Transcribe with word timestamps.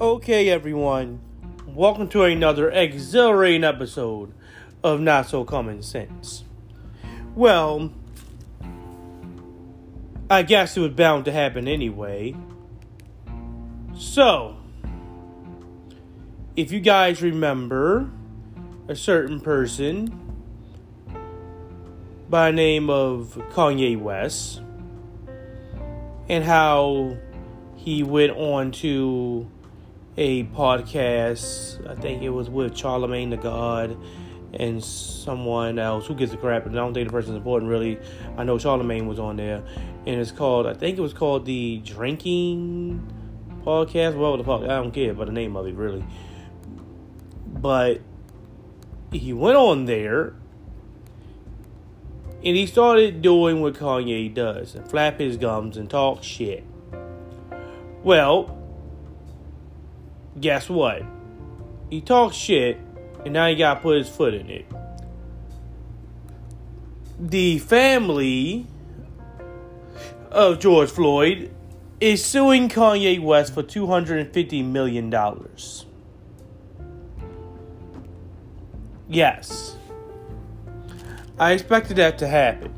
Okay, 0.00 0.48
everyone, 0.48 1.20
welcome 1.68 2.08
to 2.08 2.24
another 2.24 2.68
exhilarating 2.68 3.62
episode 3.62 4.34
of 4.82 5.00
Not 5.00 5.28
So 5.28 5.44
Common 5.44 5.84
Sense. 5.84 6.42
Well, 7.36 7.92
I 10.28 10.42
guess 10.42 10.76
it 10.76 10.80
was 10.80 10.90
bound 10.90 11.26
to 11.26 11.32
happen 11.32 11.68
anyway. 11.68 12.34
So, 13.96 14.56
if 16.56 16.72
you 16.72 16.80
guys 16.80 17.22
remember 17.22 18.10
a 18.88 18.96
certain 18.96 19.38
person 19.38 20.12
by 22.28 22.50
name 22.50 22.90
of 22.90 23.40
Kanye 23.52 23.96
West 23.96 24.60
and 26.28 26.42
how 26.42 27.16
he 27.76 28.02
went 28.02 28.32
on 28.32 28.72
to 28.72 29.48
a 30.16 30.44
podcast. 30.44 31.88
I 31.88 31.94
think 31.94 32.22
it 32.22 32.30
was 32.30 32.48
with 32.48 32.76
Charlemagne 32.76 33.30
the 33.30 33.36
God 33.36 33.96
and 34.52 34.82
someone 34.82 35.78
else. 35.78 36.06
Who 36.06 36.14
gives 36.14 36.32
a 36.32 36.36
crap? 36.36 36.66
And 36.66 36.74
I 36.74 36.78
don't 36.78 36.94
think 36.94 37.08
the 37.08 37.12
person's 37.12 37.36
important 37.36 37.70
really. 37.70 37.98
I 38.36 38.44
know 38.44 38.58
Charlemagne 38.58 39.06
was 39.06 39.18
on 39.18 39.36
there, 39.36 39.62
and 40.06 40.20
it's 40.20 40.30
called. 40.30 40.66
I 40.66 40.74
think 40.74 40.98
it 40.98 41.00
was 41.00 41.14
called 41.14 41.46
the 41.46 41.78
Drinking 41.78 43.12
Podcast. 43.64 44.16
Well, 44.16 44.36
the 44.36 44.44
fuck, 44.44 44.62
I 44.62 44.76
don't 44.76 44.92
care 44.92 45.10
about 45.10 45.26
the 45.26 45.32
name 45.32 45.56
of 45.56 45.66
it 45.66 45.74
really. 45.74 46.04
But 47.46 48.00
he 49.10 49.32
went 49.32 49.56
on 49.56 49.86
there. 49.86 50.34
And 52.46 52.54
he 52.54 52.66
started 52.66 53.22
doing 53.22 53.62
what 53.62 53.72
Kanye 53.72 54.34
does 54.34 54.74
and 54.74 54.86
flap 54.86 55.18
his 55.18 55.38
gums 55.38 55.78
and 55.78 55.88
talk 55.88 56.22
shit. 56.22 56.62
Well, 58.02 58.63
guess 60.40 60.68
what? 60.68 61.02
He 61.90 62.00
talks 62.00 62.36
shit, 62.36 62.78
and 63.24 63.32
now 63.32 63.48
he 63.48 63.56
got 63.56 63.74
to 63.74 63.80
put 63.80 63.98
his 63.98 64.08
foot 64.08 64.34
in 64.34 64.50
it. 64.50 64.66
The 67.18 67.58
family 67.60 68.66
of 70.30 70.58
George 70.58 70.90
Floyd 70.90 71.54
is 72.00 72.24
suing 72.24 72.68
Kanye 72.68 73.20
West 73.20 73.54
for 73.54 73.62
$250 73.62 74.64
million. 74.64 75.14
Yes. 79.08 79.76
I 81.38 81.52
expected 81.52 81.96
that 81.98 82.18
to 82.18 82.26
happen. 82.26 82.74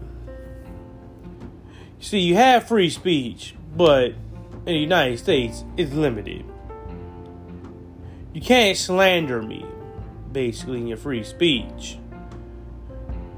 See, 1.99 2.21
you 2.21 2.35
have 2.35 2.69
free 2.69 2.91
speech, 2.91 3.55
but 3.75 4.11
in 4.11 4.65
the 4.65 4.75
United 4.75 5.19
States, 5.19 5.65
it's 5.77 5.93
limited 5.93 6.45
you 8.37 8.43
can't 8.43 8.77
slander 8.77 9.41
me, 9.41 9.65
basically, 10.31 10.77
in 10.77 10.87
your 10.87 10.99
free 10.99 11.25
speech. 11.25 11.97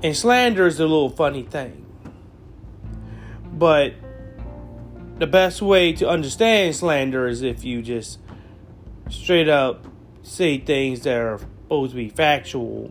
And 0.02 0.16
slander 0.16 0.66
is 0.66 0.80
a 0.80 0.82
little 0.82 1.08
funny 1.08 1.44
thing. 1.44 1.86
But 3.44 3.94
the 5.19 5.28
best 5.28 5.62
way 5.62 5.92
to 5.92 6.08
understand 6.08 6.74
slander 6.74 7.28
is 7.28 7.42
if 7.42 7.62
you 7.62 7.80
just 7.80 8.19
straight 9.08 9.48
up 9.48 9.86
say 10.24 10.58
things 10.58 11.02
that 11.02 11.16
are 11.16 11.38
supposed 11.38 11.92
to 11.92 11.96
be 11.96 12.08
factual 12.08 12.91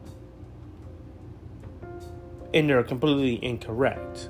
and 2.54 2.70
they're 2.70 2.84
completely 2.84 3.44
incorrect. 3.44 4.30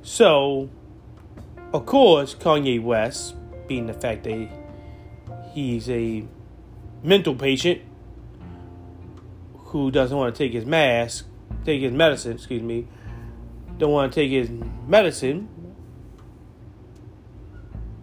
So, 0.00 0.70
of 1.74 1.84
course, 1.84 2.34
Kanye 2.34 2.82
West, 2.82 3.36
being 3.68 3.84
the 3.84 3.92
fact 3.92 4.24
that 4.24 4.59
he's 5.52 5.88
a 5.88 6.24
mental 7.02 7.34
patient 7.34 7.82
who 9.54 9.90
doesn't 9.90 10.16
want 10.16 10.34
to 10.34 10.38
take 10.38 10.52
his 10.52 10.64
mask, 10.64 11.26
take 11.64 11.80
his 11.80 11.92
medicine, 11.92 12.32
excuse 12.32 12.62
me, 12.62 12.86
don't 13.78 13.92
want 13.92 14.12
to 14.12 14.20
take 14.20 14.30
his 14.30 14.50
medicine, 14.86 15.48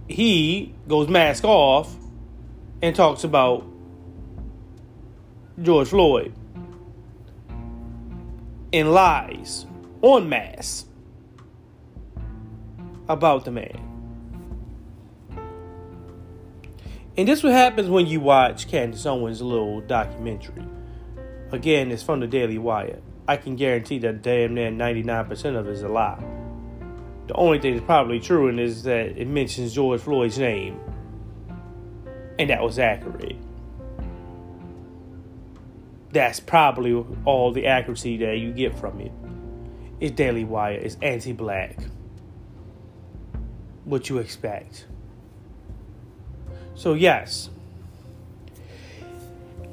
he 0.07 0.73
goes 0.87 1.07
mask 1.09 1.43
off 1.43 1.93
and 2.81 2.95
talks 2.95 3.23
about 3.23 3.65
George 5.61 5.89
Floyd 5.89 6.33
and 8.71 8.91
lies 8.91 9.65
on 10.01 10.29
mass 10.29 10.85
about 13.09 13.45
the 13.45 13.51
man. 13.51 13.86
And 17.17 17.27
this 17.27 17.41
what 17.41 17.53
happens 17.53 17.89
when 17.89 18.05
you 18.05 18.19
watch 18.19 18.67
Candace 18.67 19.07
Owens' 19.07 19.41
little 19.41 19.81
documentary. 19.81 20.63
Again, 21.51 21.91
it's 21.91 22.03
from 22.03 22.19
the 22.19 22.27
Daily 22.27 22.59
Wire. 22.59 22.99
I 23.27 23.37
can 23.37 23.55
guarantee 23.55 23.97
that 23.99 24.21
damn 24.21 24.53
near 24.53 24.69
99% 24.69 25.55
of 25.55 25.67
it 25.67 25.71
is 25.71 25.81
a 25.81 25.87
lie. 25.87 26.23
The 27.25 27.33
only 27.33 27.59
thing 27.59 27.73
that's 27.73 27.85
probably 27.87 28.19
true 28.19 28.49
in 28.49 28.59
is 28.59 28.83
that 28.83 29.17
it 29.17 29.27
mentions 29.27 29.73
George 29.73 29.99
Floyd's 29.99 30.37
name. 30.37 30.79
And 32.37 32.51
that 32.51 32.61
was 32.61 32.77
accurate. 32.77 33.35
That's 36.11 36.39
probably 36.39 37.03
all 37.25 37.51
the 37.51 37.65
accuracy 37.65 38.17
that 38.17 38.37
you 38.37 38.53
get 38.53 38.77
from 38.77 39.01
it. 39.01 39.11
It's 39.99 40.15
Daily 40.15 40.43
Wire, 40.43 40.73
it's 40.73 40.97
anti 41.01 41.33
black. 41.33 41.79
What 43.85 44.07
you 44.07 44.19
expect. 44.19 44.85
So, 46.77 46.93
yes, 46.93 47.49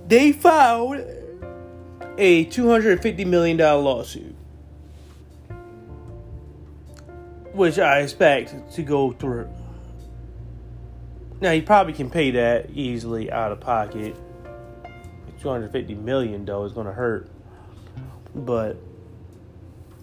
they 0.08 0.32
filed 0.32 1.04
a 2.16 2.46
$250 2.46 3.26
million 3.26 3.58
lawsuit, 3.58 4.34
which 7.52 7.78
I 7.78 8.00
expect 8.00 8.72
to 8.72 8.82
go 8.82 9.12
through. 9.12 9.50
Now, 11.42 11.52
he 11.52 11.60
probably 11.60 11.92
can 11.92 12.08
pay 12.08 12.30
that 12.30 12.70
easily 12.70 13.30
out 13.30 13.52
of 13.52 13.60
pocket. 13.60 14.16
250 15.42 15.94
million 15.96 16.46
though 16.46 16.64
is 16.64 16.72
going 16.72 16.86
to 16.86 16.92
hurt, 16.94 17.28
but 18.34 18.78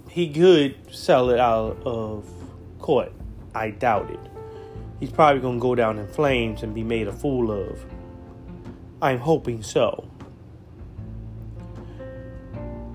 he 0.07 0.31
could 0.31 0.75
sell 0.94 1.31
it 1.31 1.39
out 1.39 1.81
of 1.83 2.29
court. 2.78 3.12
I 3.56 3.72
doubt 3.72 4.12
it 4.12 4.19
he's 5.01 5.12
probably 5.12 5.41
going 5.41 5.57
to 5.57 5.62
go 5.62 5.75
down 5.75 6.00
in 6.00 6.07
flames 6.07 6.63
and 6.63 6.73
be 6.73 6.84
made 6.84 7.09
a 7.09 7.12
fool 7.12 7.51
of. 7.51 7.84
I'm 9.01 9.17
hoping 9.17 9.63
so. 9.63 10.07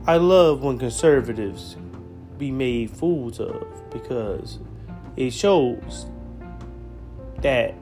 I 0.07 0.17
love 0.17 0.63
when 0.63 0.79
conservatives 0.79 1.77
be 2.39 2.53
made 2.53 2.91
fools 2.91 3.41
of 3.41 3.67
because 3.91 4.61
it 5.17 5.33
shows 5.33 6.07
that 7.43 7.75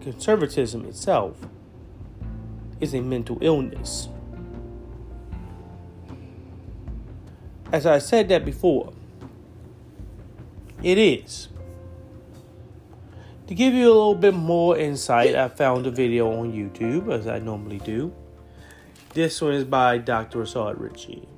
conservatism 0.00 0.86
itself 0.86 1.36
is 2.80 2.94
a 2.94 3.00
mental 3.02 3.36
illness. 3.42 4.08
As 7.72 7.84
I 7.84 7.98
said 7.98 8.30
that 8.30 8.44
before, 8.44 8.94
it 10.82 10.96
is. 10.96 11.48
To 13.46 13.54
give 13.54 13.74
you 13.74 13.86
a 13.86 13.94
little 13.94 14.16
bit 14.16 14.34
more 14.34 14.76
insight, 14.76 15.36
I 15.36 15.48
found 15.48 15.86
a 15.86 15.90
video 15.90 16.40
on 16.40 16.52
YouTube, 16.52 17.12
as 17.12 17.28
I 17.28 17.38
normally 17.38 17.78
do. 17.78 18.12
This 19.14 19.40
one 19.40 19.54
is 19.54 19.64
by 19.64 19.98
Dr. 19.98 20.40
Rashad 20.40 20.80
Richey 20.80 21.28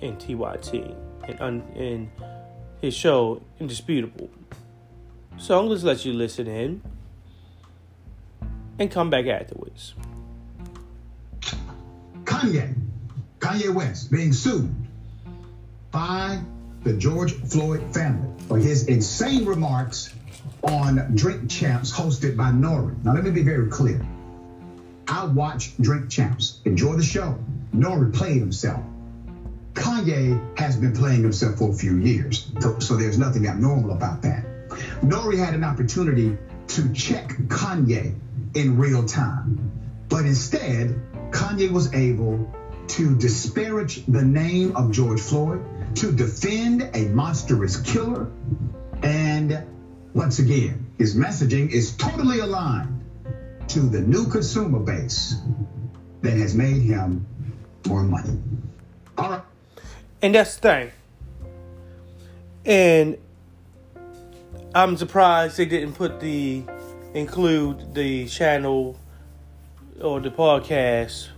and 0.00 0.18
TYT 0.18 0.96
and, 1.28 1.40
un- 1.40 1.62
and 1.76 2.10
his 2.80 2.94
show 2.94 3.42
Indisputable. 3.60 4.28
So 5.38 5.58
I'm 5.58 5.68
going 5.68 5.78
to 5.78 5.86
let 5.86 6.04
you 6.04 6.12
listen 6.12 6.48
in 6.48 6.82
and 8.80 8.90
come 8.90 9.08
back 9.08 9.26
afterwards. 9.26 9.94
Kanye, 12.24 12.74
Kanye 13.38 13.72
West, 13.72 14.10
being 14.10 14.32
sued 14.32 14.74
by 15.92 16.40
the 16.82 16.92
George 16.94 17.34
Floyd 17.34 17.94
family 17.94 18.28
for 18.48 18.58
his 18.58 18.88
insane 18.88 19.44
remarks 19.44 20.12
on 20.62 21.14
Drink 21.14 21.50
Champs 21.50 21.92
hosted 21.92 22.36
by 22.36 22.50
Nori. 22.50 23.02
Now, 23.04 23.14
let 23.14 23.24
me 23.24 23.30
be 23.30 23.42
very 23.42 23.68
clear. 23.68 24.00
I 25.08 25.24
watch 25.26 25.76
Drink 25.78 26.08
Champs, 26.08 26.60
enjoy 26.64 26.94
the 26.94 27.02
show. 27.02 27.38
N.O.R.E. 27.74 28.10
played 28.12 28.38
himself. 28.38 28.82
Kanye 29.74 30.58
has 30.58 30.76
been 30.76 30.92
playing 30.92 31.22
himself 31.22 31.58
for 31.58 31.70
a 31.70 31.72
few 31.72 31.96
years, 31.96 32.50
so, 32.78 32.96
there's 32.96 33.18
nothing 33.18 33.46
abnormal 33.46 33.90
about 33.92 34.22
that. 34.22 34.44
N.O.R.E. 35.02 35.36
had 35.36 35.54
an 35.54 35.64
opportunity 35.64 36.36
to 36.68 36.92
check 36.92 37.28
Kanye 37.48 38.14
in 38.54 38.76
real 38.76 39.04
time, 39.04 39.70
but 40.08 40.24
instead, 40.24 41.00
Kanye 41.30 41.70
was 41.70 41.92
able 41.94 42.52
to 42.88 43.16
disparage 43.16 44.04
the 44.06 44.22
name 44.22 44.76
of 44.76 44.92
George 44.92 45.20
Floyd, 45.20 45.64
to 45.96 46.12
defend 46.12 46.88
a 46.94 47.06
monstrous 47.06 47.80
killer, 47.80 48.30
and 49.02 49.64
once 50.14 50.38
again, 50.38 50.86
his 50.98 51.16
messaging 51.16 51.70
is 51.70 51.96
totally 51.96 52.40
aligned 52.40 53.00
to 53.68 53.80
the 53.80 54.00
new 54.00 54.26
consumer 54.26 54.78
base 54.78 55.36
that 56.20 56.34
has 56.34 56.54
made 56.54 56.82
him 56.82 57.26
more 57.86 58.02
money. 58.02 58.38
All 59.16 59.30
right. 59.30 59.42
And 60.20 60.34
that's 60.34 60.56
the 60.56 60.60
thing. 60.60 60.90
And 62.64 63.18
I'm 64.74 64.96
surprised 64.96 65.56
they 65.56 65.66
didn't 65.66 65.94
put 65.94 66.20
the 66.20 66.64
include 67.14 67.94
the 67.94 68.26
channel 68.26 68.98
or 70.00 70.20
the 70.20 70.30
podcast 70.30 71.28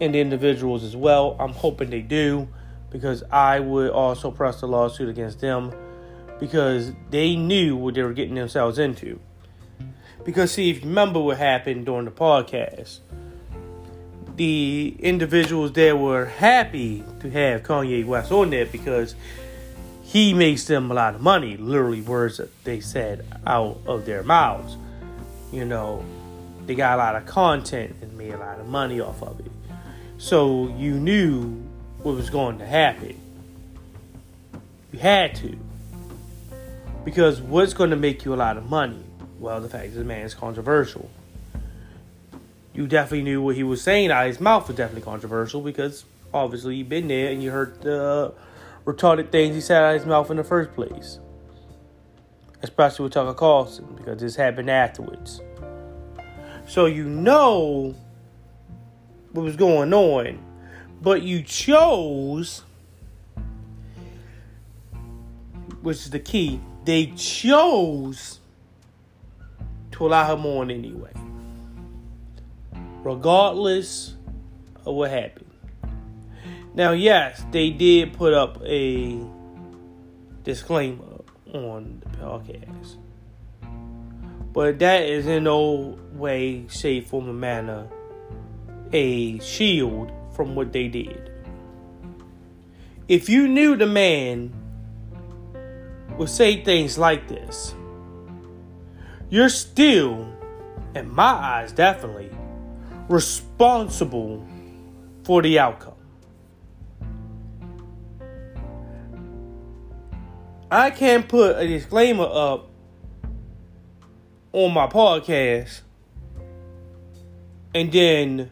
and 0.00 0.14
the 0.14 0.20
individuals 0.20 0.84
as 0.84 0.96
well. 0.96 1.36
I'm 1.38 1.52
hoping 1.52 1.90
they 1.90 2.02
do 2.02 2.48
because 2.90 3.22
I 3.30 3.60
would 3.60 3.90
also 3.90 4.30
press 4.30 4.60
the 4.60 4.68
lawsuit 4.68 5.08
against 5.08 5.40
them 5.40 5.72
because 6.40 6.92
they 7.10 7.36
knew 7.36 7.76
what 7.76 7.94
they 7.94 8.02
were 8.02 8.12
getting 8.12 8.34
themselves 8.34 8.78
into. 8.78 9.18
Because, 10.24 10.52
see, 10.52 10.70
if 10.70 10.82
you 10.82 10.88
remember 10.88 11.20
what 11.20 11.38
happened 11.38 11.86
during 11.86 12.04
the 12.04 12.10
podcast, 12.10 12.98
the 14.36 14.94
individuals 15.00 15.72
there 15.72 15.96
were 15.96 16.26
happy 16.26 17.02
to 17.20 17.30
have 17.30 17.62
Kanye 17.62 18.04
West 18.04 18.30
on 18.30 18.50
there 18.50 18.66
because 18.66 19.14
he 20.02 20.32
makes 20.32 20.64
them 20.64 20.90
a 20.90 20.94
lot 20.94 21.14
of 21.14 21.20
money, 21.20 21.56
literally, 21.56 22.00
words 22.00 22.38
that 22.38 22.64
they 22.64 22.80
said 22.80 23.26
out 23.46 23.78
of 23.86 24.06
their 24.06 24.22
mouths. 24.22 24.76
You 25.52 25.64
know, 25.64 26.04
they 26.66 26.74
got 26.74 26.94
a 26.94 27.02
lot 27.02 27.16
of 27.16 27.26
content 27.26 27.96
and 28.00 28.16
made 28.16 28.32
a 28.32 28.38
lot 28.38 28.60
of 28.60 28.66
money 28.66 29.00
off 29.00 29.22
of 29.22 29.40
it. 29.40 29.50
So 30.18 30.68
you 30.76 30.94
knew 30.94 31.62
what 32.02 32.14
was 32.14 32.30
going 32.30 32.58
to 32.58 32.66
happen. 32.66 33.20
You 34.92 34.98
had 34.98 35.34
to. 35.36 35.58
Because 37.08 37.40
what's 37.40 37.72
going 37.72 37.88
to 37.88 37.96
make 37.96 38.26
you 38.26 38.34
a 38.34 38.36
lot 38.36 38.58
of 38.58 38.68
money? 38.68 39.02
Well, 39.40 39.62
the 39.62 39.68
fact 39.70 39.94
the 39.94 40.04
man 40.04 40.26
is 40.26 40.34
controversial. 40.34 41.08
You 42.74 42.86
definitely 42.86 43.22
knew 43.22 43.40
what 43.40 43.56
he 43.56 43.62
was 43.62 43.80
saying 43.80 44.10
out 44.10 44.26
of 44.26 44.28
his 44.28 44.40
mouth 44.40 44.68
was 44.68 44.76
definitely 44.76 45.10
controversial 45.10 45.62
because 45.62 46.04
obviously 46.34 46.76
you've 46.76 46.90
been 46.90 47.08
there 47.08 47.30
and 47.30 47.42
you 47.42 47.50
heard 47.50 47.80
the 47.80 48.34
retarded 48.84 49.30
things 49.30 49.54
he 49.54 49.62
said 49.62 49.82
out 49.82 49.94
of 49.94 50.00
his 50.02 50.06
mouth 50.06 50.30
in 50.30 50.36
the 50.36 50.44
first 50.44 50.74
place. 50.74 51.18
Especially 52.60 53.04
with 53.04 53.14
Tucker 53.14 53.32
Carlson 53.32 53.86
because 53.96 54.20
this 54.20 54.36
happened 54.36 54.68
afterwards. 54.68 55.40
So 56.66 56.84
you 56.84 57.04
know 57.04 57.94
what 59.32 59.44
was 59.44 59.56
going 59.56 59.94
on, 59.94 60.44
but 61.00 61.22
you 61.22 61.42
chose, 61.42 62.64
which 65.80 65.96
is 65.96 66.10
the 66.10 66.20
key, 66.20 66.60
they 66.88 67.04
chose 67.08 68.40
to 69.90 70.06
allow 70.06 70.34
him 70.34 70.46
on 70.46 70.70
anyway, 70.70 71.12
regardless 73.04 74.14
of 74.86 74.94
what 74.94 75.10
happened. 75.10 75.50
Now, 76.72 76.92
yes, 76.92 77.44
they 77.50 77.68
did 77.68 78.14
put 78.14 78.32
up 78.32 78.62
a 78.64 79.22
disclaimer 80.44 81.20
on 81.52 82.02
the 82.02 82.08
podcast, 82.16 82.96
but 84.54 84.78
that 84.78 85.02
is 85.02 85.26
in 85.26 85.44
no 85.44 85.98
way, 86.14 86.66
shape, 86.70 87.08
form, 87.08 87.28
or 87.28 87.34
manner 87.34 87.86
a 88.94 89.38
shield 89.40 90.10
from 90.34 90.54
what 90.54 90.72
they 90.72 90.88
did. 90.88 91.30
If 93.08 93.28
you 93.28 93.46
knew 93.46 93.76
the 93.76 93.86
man 93.86 94.57
would 96.18 96.28
say 96.28 96.62
things 96.62 96.98
like 96.98 97.28
this, 97.28 97.74
you're 99.30 99.48
still, 99.48 100.26
in 100.94 101.10
my 101.14 101.22
eyes, 101.24 101.72
definitely 101.72 102.30
responsible 103.08 104.46
for 105.24 105.40
the 105.42 105.58
outcome. 105.58 105.94
I 110.70 110.90
can't 110.90 111.26
put 111.26 111.56
a 111.56 111.66
disclaimer 111.66 112.28
up 112.30 112.68
on 114.52 114.74
my 114.74 114.86
podcast 114.86 115.80
and 117.74 117.90
then 117.90 118.50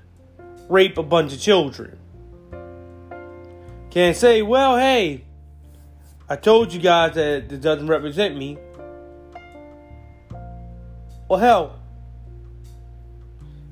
rape 0.70 0.96
a 0.96 1.02
bunch 1.02 1.34
of 1.34 1.40
children. 1.40 1.98
Can't 3.90 4.16
say, 4.16 4.40
well, 4.40 4.78
hey, 4.78 5.25
I 6.28 6.34
told 6.34 6.72
you 6.72 6.80
guys 6.80 7.14
that 7.14 7.52
it 7.52 7.60
doesn't 7.60 7.86
represent 7.86 8.36
me. 8.36 8.58
Well, 11.28 11.38
hell, 11.38 11.78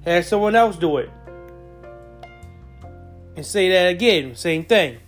have 0.04 0.24
someone 0.24 0.54
else 0.54 0.76
do 0.76 0.98
it. 0.98 1.10
And 3.36 3.44
say 3.44 3.70
that 3.70 3.90
again, 3.90 4.36
same 4.36 4.64
thing. 4.64 4.98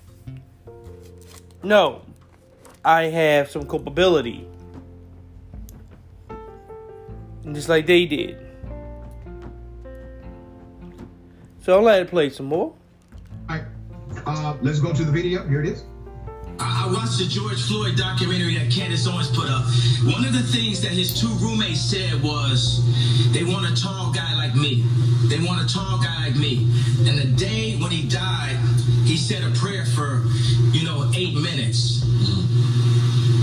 No, 1.63 2.03
I 2.85 3.05
have 3.05 3.51
some 3.51 3.67
culpability. 3.67 4.47
And 7.45 7.55
just 7.55 7.69
like 7.69 7.87
they 7.87 8.07
did. 8.07 8.39
So 11.63 11.77
I'll 11.77 11.83
let 11.83 12.03
it 12.03 12.09
play 12.09 12.31
some 12.31 12.47
more. 12.47 12.75
All 13.49 13.57
right. 13.57 13.65
Uh, 14.25 14.57
let's 14.63 14.81
go 14.81 14.93
to 14.93 15.05
the 15.05 15.13
video. 15.13 15.47
Here 15.47 15.61
it 15.61 15.69
is. 15.69 15.85
I 16.87 16.93
watched 16.93 17.19
the 17.19 17.27
George 17.27 17.61
Floyd 17.67 17.97
documentary 17.97 18.55
that 18.55 18.71
Candace 18.71 19.09
Owens 19.09 19.29
put 19.29 19.51
up. 19.51 19.65
One 20.07 20.25
of 20.25 20.33
the 20.33 20.43
things 20.55 20.81
that 20.83 20.93
his 20.93 21.21
two 21.21 21.27
roommates 21.43 21.81
said 21.81 22.23
was, 22.23 22.79
they 23.33 23.43
want 23.43 23.67
a 23.67 23.75
tall 23.75 24.13
guy 24.13 24.37
like 24.37 24.55
me. 24.55 24.85
They 25.27 25.41
want 25.45 25.69
a 25.69 25.75
tall 25.75 25.99
guy 25.99 26.29
like 26.29 26.37
me. 26.37 26.71
And 27.09 27.19
the 27.19 27.27
day 27.37 27.75
when 27.79 27.91
he 27.91 28.09
died, 28.09 28.55
he 29.03 29.17
said 29.17 29.43
a 29.43 29.51
prayer 29.59 29.85
for, 29.85 30.23
you 30.71 30.85
know, 30.85 31.11
eight 31.17 31.35
minutes. 31.35 32.05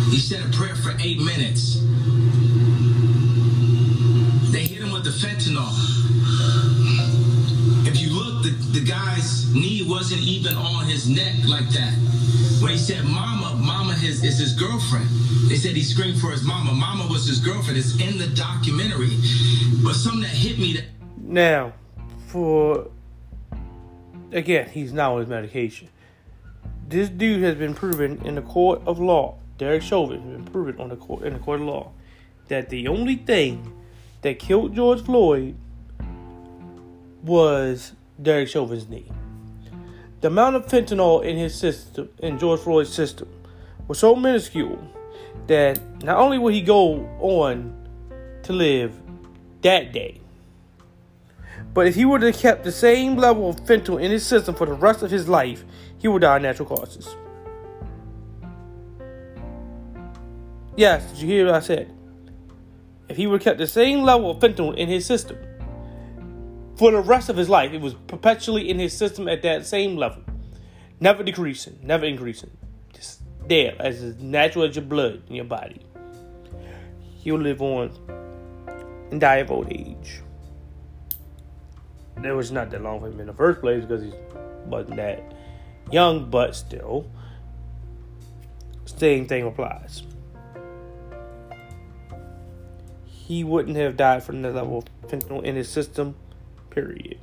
He 0.10 0.19
said 0.19 0.39
a 0.48 0.50
prayer 0.56 0.75
for 0.75 0.96
eight 1.01 1.19
minutes. 1.19 1.81
They 4.54 4.63
hit 4.63 4.80
him 4.80 4.94
with 4.94 5.04
the 5.04 5.12
fentanyl. 5.12 5.82
The 8.74 8.84
guy's 8.84 9.54
knee 9.54 9.86
wasn't 9.88 10.22
even 10.22 10.56
on 10.56 10.86
his 10.86 11.08
neck 11.08 11.36
like 11.48 11.70
that. 11.70 11.94
When 12.60 12.72
he 12.72 12.78
said 12.78 13.06
mama, 13.06 13.56
mama 13.64 13.94
his, 13.94 14.24
is 14.24 14.40
his 14.40 14.54
girlfriend. 14.54 15.08
They 15.48 15.58
said 15.58 15.75
he 15.75 15.84
screamed 15.84 16.20
for 16.20 16.31
his 16.31 16.44
mama. 16.44 16.72
Mama 16.74 17.08
was 17.08 17.28
his 17.28 17.40
girlfriend. 17.40 17.78
It's 17.78 18.00
in 18.02 18.18
the 18.18 18.27
documentary. 18.36 19.12
But 19.84 19.94
something 19.94 20.22
that 20.22 20.32
hit 20.32 20.58
me 20.58 20.74
that 20.74 20.86
Now, 21.18 21.74
for 22.27 22.89
again, 24.32 24.70
he's 24.70 24.92
now 24.92 25.13
on 25.13 25.20
his 25.20 25.30
medication. 25.30 25.89
This 26.88 27.10
dude 27.10 27.44
has 27.44 27.56
been 27.56 27.75
proven 27.75 28.25
in 28.25 28.36
the 28.36 28.42
court 28.42 28.82
of 28.88 29.00
law. 29.00 29.38
Derek 29.60 29.84
Chauvin 29.84 30.22
has 30.22 30.32
been 30.32 30.46
proven 30.46 30.82
on 30.82 30.89
the 30.89 30.96
court 30.96 31.24
in 31.24 31.34
the 31.34 31.39
court 31.39 31.62
of 31.62 31.68
law 31.68 31.92
that 32.48 32.70
the 32.70 32.88
only 32.88 33.18
thing 33.18 33.72
that 34.22 34.39
killed 34.39 34.75
George 34.75 35.01
Floyd 35.03 35.56
was 37.22 37.94
Derek 38.22 38.50
Chauvin's 38.50 38.88
knee. 38.88 39.12
The 40.22 40.27
amount 40.27 40.55
of 40.55 40.67
fentanyl 40.67 41.24
in 41.24 41.38
his 41.38 41.53
system, 41.55 42.10
in 42.20 42.39
George 42.39 42.62
Floyd's 42.62 42.93
system, 42.93 43.27
was 43.88 44.00
so 44.00 44.15
minuscule 44.15 44.79
that 45.48 45.79
not 46.03 46.17
only 46.17 46.38
would 46.38 46.53
he 46.53 46.62
go 46.62 47.05
on 47.20 47.75
to 48.43 48.53
live 48.53 48.93
that 49.62 49.91
day, 49.91 50.22
but 51.74 51.88
if 51.88 51.96
he 51.96 52.05
would 52.05 52.22
have 52.22 52.38
kept 52.38 52.63
the 52.63 52.72
same 52.72 53.17
level 53.17 53.50
of 53.50 53.58
fentanyl 53.65 54.01
in 54.01 54.12
his 54.12 54.25
system 54.25 54.53
for 54.55 54.67
the 54.67 54.74
rest 54.74 55.01
of 55.01 55.10
his 55.10 55.27
life, 55.27 55.65
he 55.98 56.08
would 56.08 56.22
die 56.22 56.38
of 56.38 56.41
natural 56.41 56.70
causes. 56.70 57.15
Yes, 60.77 61.03
did 61.12 61.22
you 61.22 61.27
hear 61.27 61.46
what 61.48 61.55
I 61.55 61.60
said? 61.60 61.93
If 63.10 63.17
he 63.17 63.27
would 63.27 63.41
have 63.41 63.43
kept 63.43 63.58
the 63.60 63.67
same 63.67 64.03
level 64.03 64.32
of 64.32 64.39
fentanyl 64.39 64.75
in 64.75 64.88
his 64.88 65.05
system 65.05 65.38
for 66.75 66.92
the 66.92 67.00
rest 67.00 67.30
of 67.30 67.38
his 67.38 67.50
life, 67.50 67.72
it 67.74 67.82
was 67.82 67.94
perpetually 68.08 68.70
in 68.70 68.80
his 68.80 68.96
system 68.96 69.27
at 69.27 69.42
that 69.44 69.65
same 69.65 69.96
level, 69.96 70.24
never 71.00 71.24
decreasing, 71.24 71.80
never 71.84 72.06
increasing, 72.06 72.51
just 72.94 73.22
there 73.48 73.75
as 73.80 74.01
natural 74.20 74.65
as 74.65 74.75
your 74.75 74.86
blood 74.86 75.24
in 75.30 75.36
your 75.36 75.46
body. 75.46 75.86
He'll 77.00 77.39
live 77.39 77.62
on 77.62 77.92
and 79.12 79.22
die 79.22 79.38
of 79.38 79.51
old 79.51 79.72
age. 79.72 80.22
It 82.24 82.32
was 82.32 82.51
not 82.51 82.72
that 82.72 82.82
long 82.82 83.00
for 83.00 83.08
him 83.08 83.20
in 83.20 83.27
the 83.27 83.34
first 83.34 83.60
place 83.60 83.84
because 83.84 84.03
he 84.03 84.13
wasn't 84.65 84.96
that 84.96 85.34
young, 85.92 86.30
but 86.30 86.56
still, 86.56 87.10
same 88.86 89.27
thing 89.27 89.46
applies. 89.46 90.03
He 93.06 93.44
wouldn't 93.44 93.77
have 93.77 93.98
died 93.98 94.24
from 94.24 94.42
the 94.42 94.51
level 94.51 94.80
of 94.80 95.10
fentanyl 95.10 95.44
in 95.44 95.56
his 95.56 95.70
system, 95.70 96.15
period. 96.74 97.18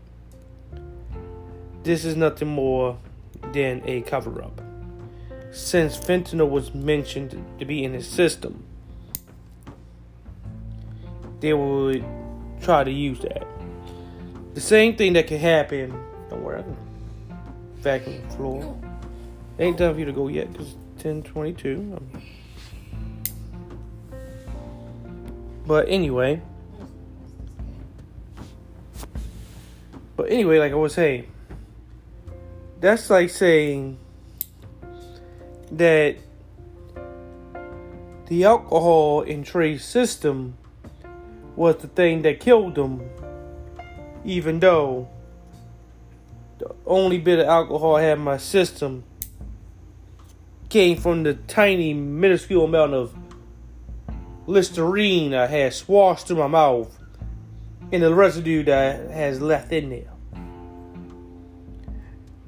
This 1.83 2.04
is 2.04 2.16
nothing 2.16 2.49
more 2.49 2.99
than 3.52 3.83
a 3.85 4.02
cover 4.02 4.42
up. 4.42 4.61
Since 5.50 5.97
fentanyl 5.97 6.49
was 6.49 6.75
mentioned 6.75 7.45
to 7.59 7.64
be 7.64 7.83
in 7.83 7.92
his 7.95 8.07
system, 8.07 8.64
they 11.40 11.54
would 11.54 12.04
try 12.61 12.85
to 12.85 12.90
use 12.90 13.21
that. 13.21 13.47
The 14.54 14.61
same 14.61 14.97
thing 14.97 15.14
that 15.14 15.26
can 15.26 15.38
happen. 15.38 15.99
Don't 16.28 16.42
worry, 16.42 16.61
I 16.61 16.62
can 16.62 16.76
vacuum 17.76 18.23
the 18.28 18.37
floor. 18.37 18.76
ain't 19.59 19.78
time 19.78 19.95
for 19.95 20.00
you 20.00 20.07
to 20.07 20.12
go 20.12 20.28
yet 20.28 20.52
because 20.52 20.75
1022. 21.02 21.97
Um. 21.97 22.23
But 25.66 25.88
anyway. 25.88 26.42
Anyway, 30.30 30.60
like 30.60 30.70
I 30.70 30.76
was 30.76 30.94
saying, 30.94 31.26
that's 32.78 33.10
like 33.10 33.30
saying 33.30 33.99
that 35.72 36.14
the 38.28 38.44
alcohol 38.44 39.22
in 39.22 39.42
Trae's 39.42 39.84
system 39.84 40.56
was 41.56 41.78
the 41.78 41.88
thing 41.88 42.22
that 42.22 42.38
killed 42.38 42.78
him, 42.78 43.10
even 44.25 44.60
though 44.60 45.08
the 46.58 46.76
only 46.87 47.18
bit 47.18 47.40
of 47.40 47.49
alcohol 47.49 47.96
I 47.96 48.02
had 48.02 48.18
in 48.18 48.22
my 48.22 48.37
system 48.37 49.02
came 50.68 50.96
from 50.96 51.25
the 51.25 51.34
tiny, 51.34 51.92
minuscule 51.92 52.66
amount 52.66 52.94
of 52.94 53.12
Listerine 54.46 55.34
I 55.34 55.49
had 55.49 55.75
swashed 55.75 56.28
through 56.28 56.37
my 56.37 56.46
mouth 56.46 56.96
and 57.90 58.00
the 58.00 58.14
residue 58.14 58.62
that 58.62 59.10
has 59.10 59.40
left 59.40 59.72
in 59.72 59.90
there. 59.90 60.19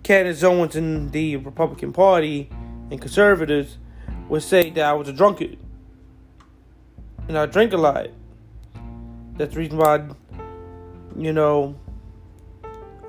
Candace 0.02 0.42
Owens 0.42 0.74
and 0.74 1.12
the 1.12 1.36
Republican 1.36 1.92
Party 1.92 2.50
and 2.90 3.00
conservatives 3.00 3.78
would 4.28 4.42
say 4.42 4.70
that 4.70 4.84
I 4.84 4.92
was 4.94 5.08
a 5.08 5.12
drunkard 5.12 5.58
and 7.28 7.38
I 7.38 7.46
drink 7.46 7.72
a 7.72 7.76
lot. 7.76 8.08
That's 9.36 9.54
the 9.54 9.60
reason 9.60 9.78
why, 9.78 10.08
you 11.16 11.32
know, 11.32 11.76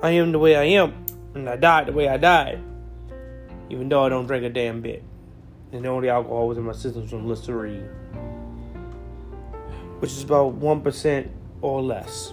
I 0.02 0.10
am 0.10 0.32
the 0.32 0.38
way 0.38 0.54
I 0.56 0.64
am 0.64 1.04
and 1.34 1.48
I 1.48 1.56
died 1.56 1.86
the 1.88 1.92
way 1.92 2.08
I 2.08 2.16
died, 2.16 2.62
even 3.70 3.88
though 3.88 4.04
I 4.04 4.08
don't 4.08 4.26
drink 4.26 4.44
a 4.44 4.50
damn 4.50 4.80
bit. 4.80 5.02
And 5.72 5.84
the 5.84 5.88
only 5.88 6.08
alcohol 6.08 6.46
was 6.46 6.58
in 6.58 6.64
my 6.64 6.72
system 6.72 7.08
from 7.08 7.26
Listerine, 7.26 7.88
which 9.98 10.12
is 10.12 10.22
about 10.22 10.60
1% 10.60 11.28
or 11.60 11.82
less. 11.82 12.32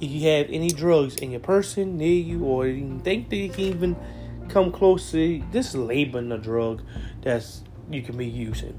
If 0.00 0.10
you 0.10 0.28
have 0.30 0.46
any 0.50 0.70
drugs 0.70 1.16
in 1.16 1.30
your 1.30 1.40
person 1.40 1.98
near 1.98 2.20
you, 2.20 2.44
or 2.44 2.66
you 2.66 3.00
think 3.02 3.30
that 3.30 3.36
you 3.36 3.48
can 3.48 3.64
even 3.64 3.96
come 4.48 4.70
close 4.70 5.10
to 5.10 5.42
this 5.50 5.74
labeling 5.74 6.32
a 6.32 6.38
drug 6.38 6.82
that's 7.22 7.62
you 7.90 8.02
can 8.02 8.16
be 8.16 8.26
using, 8.26 8.78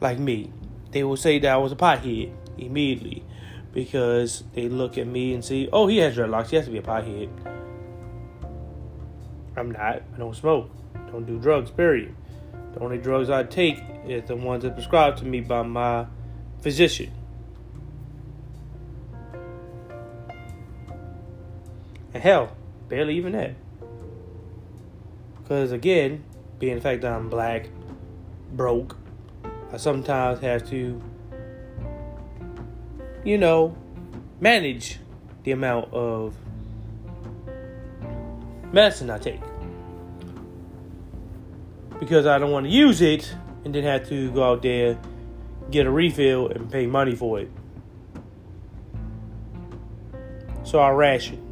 like 0.00 0.18
me, 0.18 0.52
they 0.90 1.04
will 1.04 1.16
say 1.16 1.38
that 1.38 1.52
I 1.52 1.56
was 1.56 1.72
a 1.72 1.76
pothead 1.76 2.32
immediately 2.58 3.24
because 3.72 4.44
they 4.54 4.68
look 4.68 4.98
at 4.98 5.06
me 5.06 5.32
and 5.34 5.44
see, 5.44 5.68
oh, 5.72 5.86
he 5.86 5.98
has 5.98 6.16
dreadlocks. 6.16 6.50
He 6.50 6.56
has 6.56 6.66
to 6.66 6.70
be 6.70 6.78
a 6.78 6.82
pothead. 6.82 7.30
I'm 9.56 9.70
not. 9.70 9.80
I 9.80 10.02
don't 10.18 10.34
smoke. 10.34 10.70
Don't 11.10 11.26
do 11.26 11.38
drugs. 11.38 11.70
Period. 11.70 12.14
The 12.74 12.80
only 12.80 12.98
drugs 12.98 13.30
I 13.30 13.44
take 13.44 13.78
is 14.06 14.26
the 14.26 14.36
ones 14.36 14.62
that 14.62 14.74
prescribed 14.74 15.18
to 15.18 15.24
me 15.24 15.40
by 15.40 15.62
my 15.62 16.06
physician. 16.60 17.12
Hell, 22.22 22.56
barely 22.88 23.16
even 23.16 23.32
that. 23.32 23.56
Because 25.42 25.72
again, 25.72 26.22
being 26.60 26.76
the 26.76 26.80
fact 26.80 27.02
that 27.02 27.12
I'm 27.12 27.28
black, 27.28 27.68
broke, 28.52 28.96
I 29.72 29.76
sometimes 29.76 30.38
have 30.38 30.68
to, 30.70 31.02
you 33.24 33.38
know, 33.38 33.76
manage 34.40 35.00
the 35.42 35.50
amount 35.50 35.92
of 35.92 36.36
medicine 38.72 39.10
I 39.10 39.18
take. 39.18 39.40
Because 41.98 42.24
I 42.26 42.38
don't 42.38 42.52
want 42.52 42.66
to 42.66 42.72
use 42.72 43.00
it 43.00 43.34
and 43.64 43.74
then 43.74 43.82
have 43.82 44.08
to 44.10 44.30
go 44.30 44.44
out 44.44 44.62
there, 44.62 44.96
get 45.72 45.86
a 45.86 45.90
refill, 45.90 46.48
and 46.48 46.70
pay 46.70 46.86
money 46.86 47.16
for 47.16 47.40
it. 47.40 47.50
So 50.62 50.78
I 50.78 50.90
ration. 50.90 51.51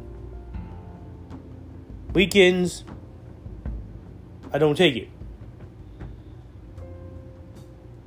Weekends, 2.13 2.83
I 4.51 4.57
don't 4.57 4.75
take 4.75 4.97
it. 4.97 5.09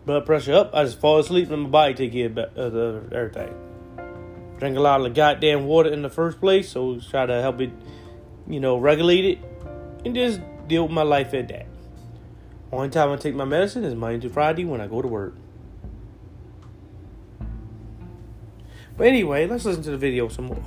Blood 0.04 0.26
pressure 0.26 0.52
up, 0.52 0.75
I 0.75 0.84
just 0.84 1.00
fall 1.00 1.18
asleep 1.18 1.50
and 1.50 1.62
my 1.62 1.68
body 1.70 1.94
take 1.94 2.12
care 2.12 2.26
of 2.26 2.37
uh, 2.75 3.16
everything. 3.16 3.54
Drink 4.58 4.76
a 4.76 4.80
lot 4.80 5.00
of 5.00 5.04
the 5.04 5.11
goddamn 5.11 5.64
water 5.64 5.90
in 5.90 6.02
the 6.02 6.11
first 6.11 6.38
place, 6.38 6.68
so 6.68 7.00
try 7.00 7.25
to 7.25 7.40
help 7.40 7.62
it, 7.62 7.70
you 8.46 8.61
know, 8.61 8.76
regulate 8.76 9.25
it, 9.25 9.38
and 10.04 10.14
just 10.14 10.40
deal 10.68 10.82
with 10.82 10.92
my 10.92 11.02
life 11.02 11.32
at 11.32 11.49
that. 11.49 11.66
Only 12.70 12.90
time 12.90 13.11
I 13.11 13.16
take 13.16 13.34
my 13.34 13.46
medicine 13.46 13.84
is 13.84 13.94
Monday 13.94 14.20
to 14.20 14.28
Friday 14.28 14.66
when 14.66 14.82
I 14.82 14.87
go 14.87 15.00
to 15.00 15.08
work. 15.08 15.34
But 18.99 19.06
anyway, 19.06 19.46
let's 19.46 19.64
listen 19.64 19.82
to 19.84 19.90
the 19.90 19.96
video 19.96 20.28
some 20.28 20.44
more 20.44 20.62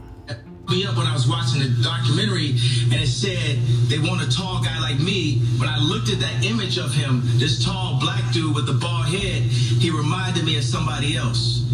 me 0.70 0.86
up 0.86 0.98
when 0.98 1.08
I 1.08 1.14
was 1.14 1.28
watching 1.28 1.62
the 1.62 1.70
documentary 1.82 2.52
and 2.92 2.96
it 2.96 3.08
said 3.08 3.60
they 3.88 4.00
want 4.00 4.22
a 4.22 4.30
tall 4.30 4.62
guy 4.62 4.80
like 4.80 5.00
me. 5.00 5.40
When 5.58 5.70
I 5.70 5.80
looked 5.80 6.10
at 6.10 6.20
that 6.20 6.44
image 6.44 6.78
of 6.78 6.94
him, 6.94 7.22
this 7.40 7.64
tall 7.64 8.00
black 8.00 8.32
dude 8.34 8.54
with 8.54 8.66
the 8.66 8.74
bald 8.74 9.06
head, 9.06 9.44
he 9.44 9.90
reminded 9.90 10.44
me 10.44 10.58
of 10.58 10.64
somebody 10.64 11.16
else. 11.16 11.66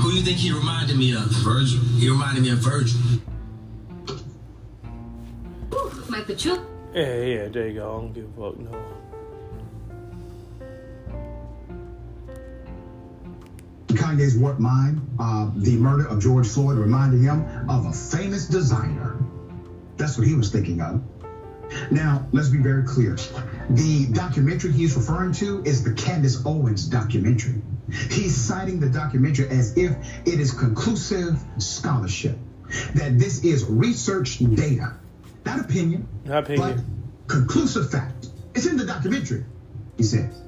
Who 0.00 0.10
do 0.10 0.16
you 0.16 0.22
think 0.22 0.38
he 0.38 0.52
reminded 0.52 0.96
me 0.96 1.14
of? 1.14 1.24
Virgil. 1.44 1.80
He 1.98 2.08
reminded 2.08 2.42
me 2.42 2.50
of 2.50 2.58
Virgil. 2.58 3.00
My 6.08 6.22
Chuck. 6.34 6.60
Yeah, 6.94 7.22
yeah, 7.22 7.48
there 7.48 7.68
you 7.68 7.80
go. 7.80 7.88
I 7.88 8.00
don't 8.00 8.12
give 8.12 8.24
a 8.24 8.50
fuck, 8.50 8.58
no. 8.58 8.70
Kanye's 14.12 14.36
work 14.36 14.58
mind, 14.58 15.00
uh, 15.18 15.50
the 15.56 15.76
murder 15.76 16.06
of 16.06 16.20
George 16.20 16.46
Floyd 16.48 16.78
reminded 16.78 17.20
him 17.20 17.44
of 17.68 17.86
a 17.86 17.92
famous 17.92 18.46
designer. 18.46 19.16
That's 19.96 20.18
what 20.18 20.26
he 20.26 20.34
was 20.34 20.50
thinking 20.50 20.80
of. 20.80 21.02
Now, 21.90 22.26
let's 22.32 22.48
be 22.48 22.58
very 22.58 22.82
clear. 22.84 23.16
The 23.70 24.06
documentary 24.12 24.72
he's 24.72 24.94
referring 24.94 25.32
to 25.34 25.62
is 25.64 25.82
the 25.82 25.94
Candace 25.94 26.44
Owens 26.44 26.86
documentary. 26.86 27.62
He's 28.10 28.36
citing 28.36 28.80
the 28.80 28.90
documentary 28.90 29.48
as 29.48 29.76
if 29.76 29.96
it 30.26 30.40
is 30.40 30.52
conclusive 30.52 31.38
scholarship, 31.58 32.36
that 32.94 33.18
this 33.18 33.44
is 33.44 33.64
research 33.64 34.38
data, 34.38 34.94
not 35.46 35.60
opinion, 35.60 36.06
not 36.24 36.44
opinion. 36.44 36.76
but 36.76 37.28
conclusive 37.28 37.90
fact. 37.90 38.28
It's 38.54 38.66
in 38.66 38.76
the 38.76 38.84
documentary, 38.84 39.44
he 39.96 40.02
says. 40.02 40.38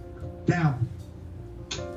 Now, 0.46 0.78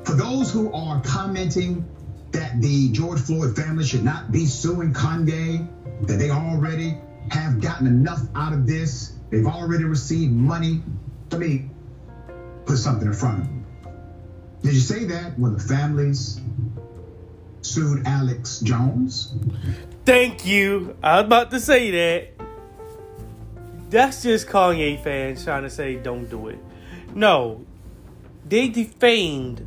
for 0.08 0.14
those 0.14 0.50
who 0.50 0.72
are 0.72 1.02
commenting 1.02 1.86
that 2.32 2.62
the 2.62 2.90
George 2.92 3.20
Floyd 3.20 3.54
family 3.54 3.84
should 3.84 4.02
not 4.02 4.32
be 4.32 4.46
suing 4.46 4.94
Kanye, 4.94 5.68
that 6.06 6.14
they 6.14 6.30
already 6.30 6.96
have 7.30 7.60
gotten 7.60 7.86
enough 7.86 8.20
out 8.34 8.54
of 8.54 8.66
this, 8.66 9.12
they've 9.28 9.46
already 9.46 9.84
received 9.84 10.32
money. 10.32 10.80
Let 11.30 11.42
me 11.42 11.68
put 12.64 12.78
something 12.78 13.06
in 13.06 13.12
front 13.12 13.42
of 13.42 13.50
you. 13.50 13.64
Did 14.62 14.72
you 14.72 14.80
say 14.80 15.04
that 15.04 15.38
when 15.38 15.52
the 15.52 15.60
families 15.60 16.40
sued 17.60 18.06
Alex 18.06 18.60
Jones? 18.60 19.34
Thank 20.06 20.46
you. 20.46 20.96
I 21.02 21.16
was 21.16 21.26
about 21.26 21.50
to 21.50 21.60
say 21.60 21.90
that. 21.90 22.28
That's 23.90 24.22
just 24.22 24.46
Kanye 24.46 25.04
fans 25.04 25.44
trying 25.44 25.64
to 25.64 25.70
say 25.70 25.96
don't 25.96 26.30
do 26.30 26.48
it. 26.48 26.58
No, 27.14 27.66
they 28.46 28.68
defamed 28.68 29.66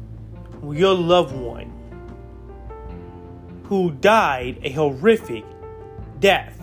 your 0.63 0.93
loved 0.93 1.35
one 1.35 1.71
who 3.63 3.91
died 3.91 4.59
a 4.63 4.71
horrific 4.71 5.45
death 6.19 6.57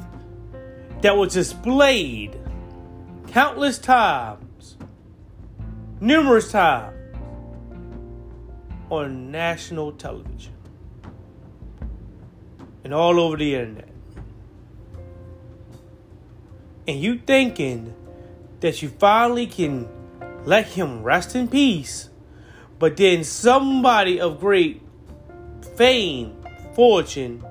that 1.03 1.17
was 1.17 1.35
displayed 1.35 2.37
countless 3.29 3.79
times, 3.79 4.77
numerous 6.01 6.51
times 6.51 6.95
on 8.91 9.31
national 9.31 9.93
television 9.93 10.55
and 12.85 12.95
all 12.95 13.21
over 13.21 13.37
the 13.37 13.55
internet. 13.55 13.89
And 16.87 16.99
you 17.01 17.19
thinking 17.19 17.95
that 18.61 18.81
you 18.81 18.89
finally 18.89 19.47
can 19.47 19.89
let 20.45 20.67
him 20.67 21.03
rest 21.03 21.35
in 21.35 21.49
peace 21.49 22.08
but 22.79 22.97
then 22.97 23.25
somebody 23.25 24.21
of 24.21 24.41
great 24.41 24.83
fame, 25.77 26.37
fortune, 26.75 27.45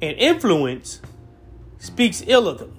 and 0.00 0.16
influence 0.16 1.00
speaks 1.78 2.22
ill 2.26 2.48
of 2.48 2.58
them. 2.58 2.74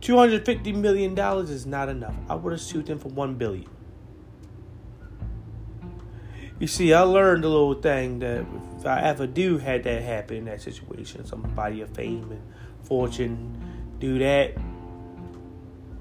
$250 0.00 0.74
million 0.74 1.16
is 1.48 1.64
not 1.64 1.88
enough. 1.88 2.14
I 2.28 2.34
would 2.34 2.52
have 2.52 2.60
sued 2.60 2.86
them 2.86 2.98
for 2.98 3.08
1 3.08 3.34
billion. 3.36 3.68
You 6.58 6.66
see, 6.66 6.92
I 6.92 7.00
learned 7.00 7.44
a 7.44 7.48
little 7.48 7.74
thing 7.74 8.18
that 8.20 8.44
if 8.78 8.86
I 8.86 9.00
ever 9.02 9.26
do 9.26 9.58
had 9.58 9.84
that 9.84 10.02
happen 10.02 10.36
in 10.36 10.44
that 10.46 10.60
situation, 10.60 11.24
somebody 11.24 11.80
of 11.80 11.90
fame 11.90 12.30
and 12.30 12.42
fortune 12.82 13.60
do 13.98 14.18
that, 14.18 14.56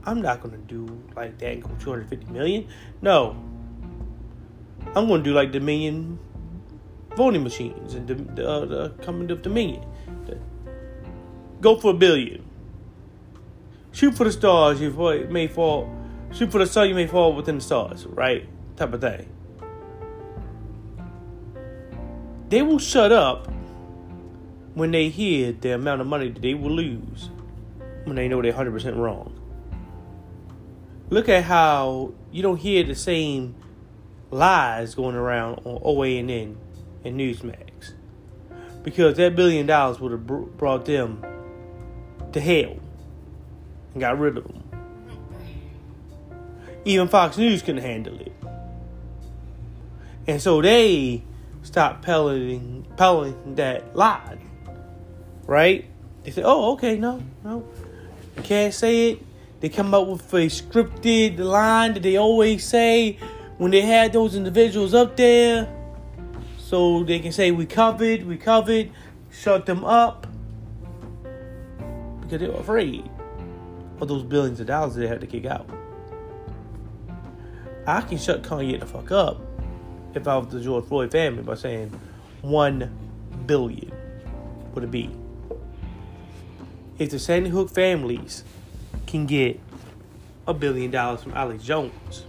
I'm 0.04 0.22
not 0.22 0.42
gonna 0.42 0.58
do 0.58 1.04
like 1.16 1.38
that 1.40 1.52
and 1.52 1.64
go 1.64 1.70
250 1.80 2.32
million. 2.32 2.68
No, 3.02 3.36
I'm 4.96 5.08
gonna 5.08 5.24
do 5.24 5.34
like 5.34 5.52
Dominion 5.52 6.20
voting 7.16 7.44
machines 7.44 7.94
and 7.94 8.08
the, 8.08 8.48
uh, 8.48 8.66
the 8.66 8.90
company 9.04 9.32
of 9.32 9.42
Dominion. 9.42 9.86
Go 11.62 11.78
for 11.78 11.92
a 11.92 11.94
billion. 11.94 12.44
Shoot 13.92 14.16
for 14.16 14.24
the 14.24 14.32
stars. 14.32 14.82
You 14.82 14.90
may 15.30 15.48
fall. 15.48 15.94
Shoot 16.32 16.52
for 16.52 16.58
the 16.58 16.66
sun. 16.66 16.90
You 16.90 16.96
may 16.96 17.06
fall 17.06 17.34
within 17.34 17.56
the 17.56 17.62
stars. 17.62 18.08
Right, 18.08 18.48
type 18.76 18.94
of 18.94 19.02
thing. 19.02 19.30
They 22.50 22.64
will 22.64 22.80
shut 22.80 23.12
up 23.12 23.48
when 24.74 24.92
they 24.92 25.10
hear 25.10 25.52
the 25.52 25.76
amount 25.76 26.02
of 26.02 26.08
money 26.08 26.30
that 26.30 26.42
they 26.42 26.54
will 26.54 26.72
lose 26.72 27.30
when 28.06 28.16
they 28.16 28.28
know 28.28 28.42
they're 28.42 28.54
100% 28.54 28.98
wrong. 28.98 29.41
Look 31.12 31.28
at 31.28 31.44
how 31.44 32.14
you 32.32 32.42
don't 32.42 32.56
hear 32.56 32.86
the 32.86 32.96
same 32.96 33.54
lies 34.32 34.96
going 34.96 35.18
around 35.18 35.60
on 35.66 35.82
OANN 35.82 36.56
and 37.04 37.20
Newsmax. 37.20 37.94
Because 38.82 39.18
that 39.18 39.36
billion 39.36 39.68
dollars 39.68 40.00
would 40.00 40.14
have 40.14 40.26
brought 40.26 40.86
them 40.86 41.22
to 42.32 42.40
hell 42.40 42.78
and 43.92 44.00
got 44.00 44.18
rid 44.20 44.38
of 44.38 44.46
them. 44.46 44.64
Even 46.86 47.10
Fox 47.10 47.38
News 47.38 47.62
couldn't 47.62 47.82
handle 47.82 48.18
it. 48.18 48.32
And 50.28 50.42
so 50.42 50.62
they 50.62 51.24
stopped 51.62 52.04
pelleting, 52.04 52.88
pelleting 52.96 53.56
that 53.56 53.98
lie. 53.98 54.38
Right? 55.46 55.90
They 56.24 56.32
said, 56.32 56.46
oh, 56.48 56.72
okay, 56.74 56.98
no, 56.98 57.22
no. 57.44 57.68
Can't 58.44 58.74
say 58.74 59.12
it. 59.12 59.26
They 59.62 59.70
come 59.70 59.94
up 59.94 60.08
with 60.08 60.34
a 60.34 60.48
scripted 60.48 61.38
line 61.38 61.94
that 61.94 62.04
they 62.04 62.18
always 62.18 62.66
say 62.66 63.20
when 63.60 63.70
they 63.70 63.82
had 63.82 64.12
those 64.12 64.36
individuals 64.36 64.96
up 64.96 65.16
there. 65.16 65.72
So 66.58 67.04
they 67.04 67.20
can 67.20 67.32
say, 67.32 67.52
we 67.52 67.68
covered, 67.68 68.26
we 68.26 68.38
covered, 68.38 68.92
shut 69.30 69.68
them 69.68 69.86
up 69.86 70.26
because 72.22 72.40
they 72.40 72.48
were 72.48 72.60
afraid 72.60 73.08
of 74.00 74.08
those 74.08 74.24
billions 74.24 74.60
of 74.60 74.68
dollars 74.68 74.96
they 74.96 75.08
had 75.08 75.22
to 75.22 75.28
kick 75.28 75.46
out. 75.46 75.70
I 77.86 78.02
can 78.02 78.18
shut 78.18 78.42
Kanye 78.42 78.80
the 78.80 78.86
fuck 78.88 79.12
up 79.12 79.42
if 80.16 80.28
I 80.28 80.38
was 80.38 80.48
the 80.52 80.60
George 80.60 80.86
Floyd 80.86 81.12
family 81.12 81.44
by 81.44 81.56
saying 81.56 81.92
one 82.42 82.92
billion 83.46 83.92
would 84.74 84.86
it 84.86 84.92
be. 84.92 85.12
If 86.98 87.12
the 87.12 87.20
Sandy 87.20 87.50
Hook 87.52 87.70
families 87.70 88.44
can 89.12 89.26
get 89.26 89.60
a 90.48 90.54
billion 90.54 90.92
dollars 90.92 91.22
from 91.22 91.34
Alex 91.34 91.64
Jones, 91.64 92.26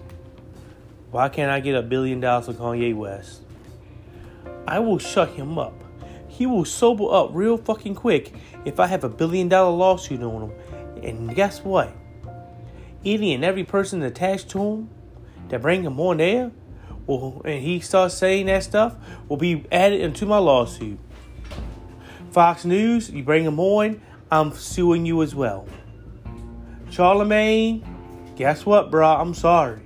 why 1.11 1.29
can't 1.29 1.51
I 1.51 1.61
get 1.61 1.75
a 1.75 1.83
billion 1.83 2.21
dollars 2.21 2.47
from 2.47 2.57
Kanye 2.57 2.95
West? 2.95 3.43
I 4.67 4.79
will 4.79 4.99
shut 4.99 5.31
him 5.31 5.59
up 5.59 5.83
he 6.33 6.47
will 6.47 6.65
sober 6.65 7.05
up 7.13 7.29
real 7.33 7.59
fucking 7.59 7.95
quick 7.95 8.33
if 8.65 8.81
I 8.81 8.87
have 8.87 9.05
a 9.05 9.09
billion 9.09 9.49
dollar 9.49 9.71
lawsuit 9.71 10.23
on 10.23 10.51
him. 10.51 11.05
And 11.05 11.35
guess 11.35 11.63
what? 11.63 11.95
Any 13.05 13.35
and 13.35 13.45
every 13.45 13.65
person 13.65 14.03
attached 14.03 14.49
to 14.51 14.59
him 14.59 14.91
that 15.51 15.61
bring 15.61 15.83
him 15.83 16.01
on 16.01 16.17
there, 16.17 16.51
will, 17.07 17.43
and 17.45 17.63
he 17.63 17.81
starts 17.81 18.15
saying 18.15 18.47
that 18.47 18.65
stuff, 18.65 18.97
will 19.29 19.37
be 19.37 19.67
added 19.71 20.01
into 20.01 20.25
my 20.25 20.39
lawsuit. 20.39 20.99
Fox 22.31 22.65
News, 22.65 23.11
you 23.11 23.23
bring 23.23 23.45
him 23.45 23.61
on, 23.61 24.01
I'm 24.31 24.53
suing 24.53 25.05
you 25.05 25.23
as 25.23 25.35
well. 25.35 25.69
Charlemagne, 26.93 27.83
guess 28.37 28.67
what, 28.67 28.91
bro? 28.91 29.09
I'm 29.09 29.33
sorry. 29.33 29.81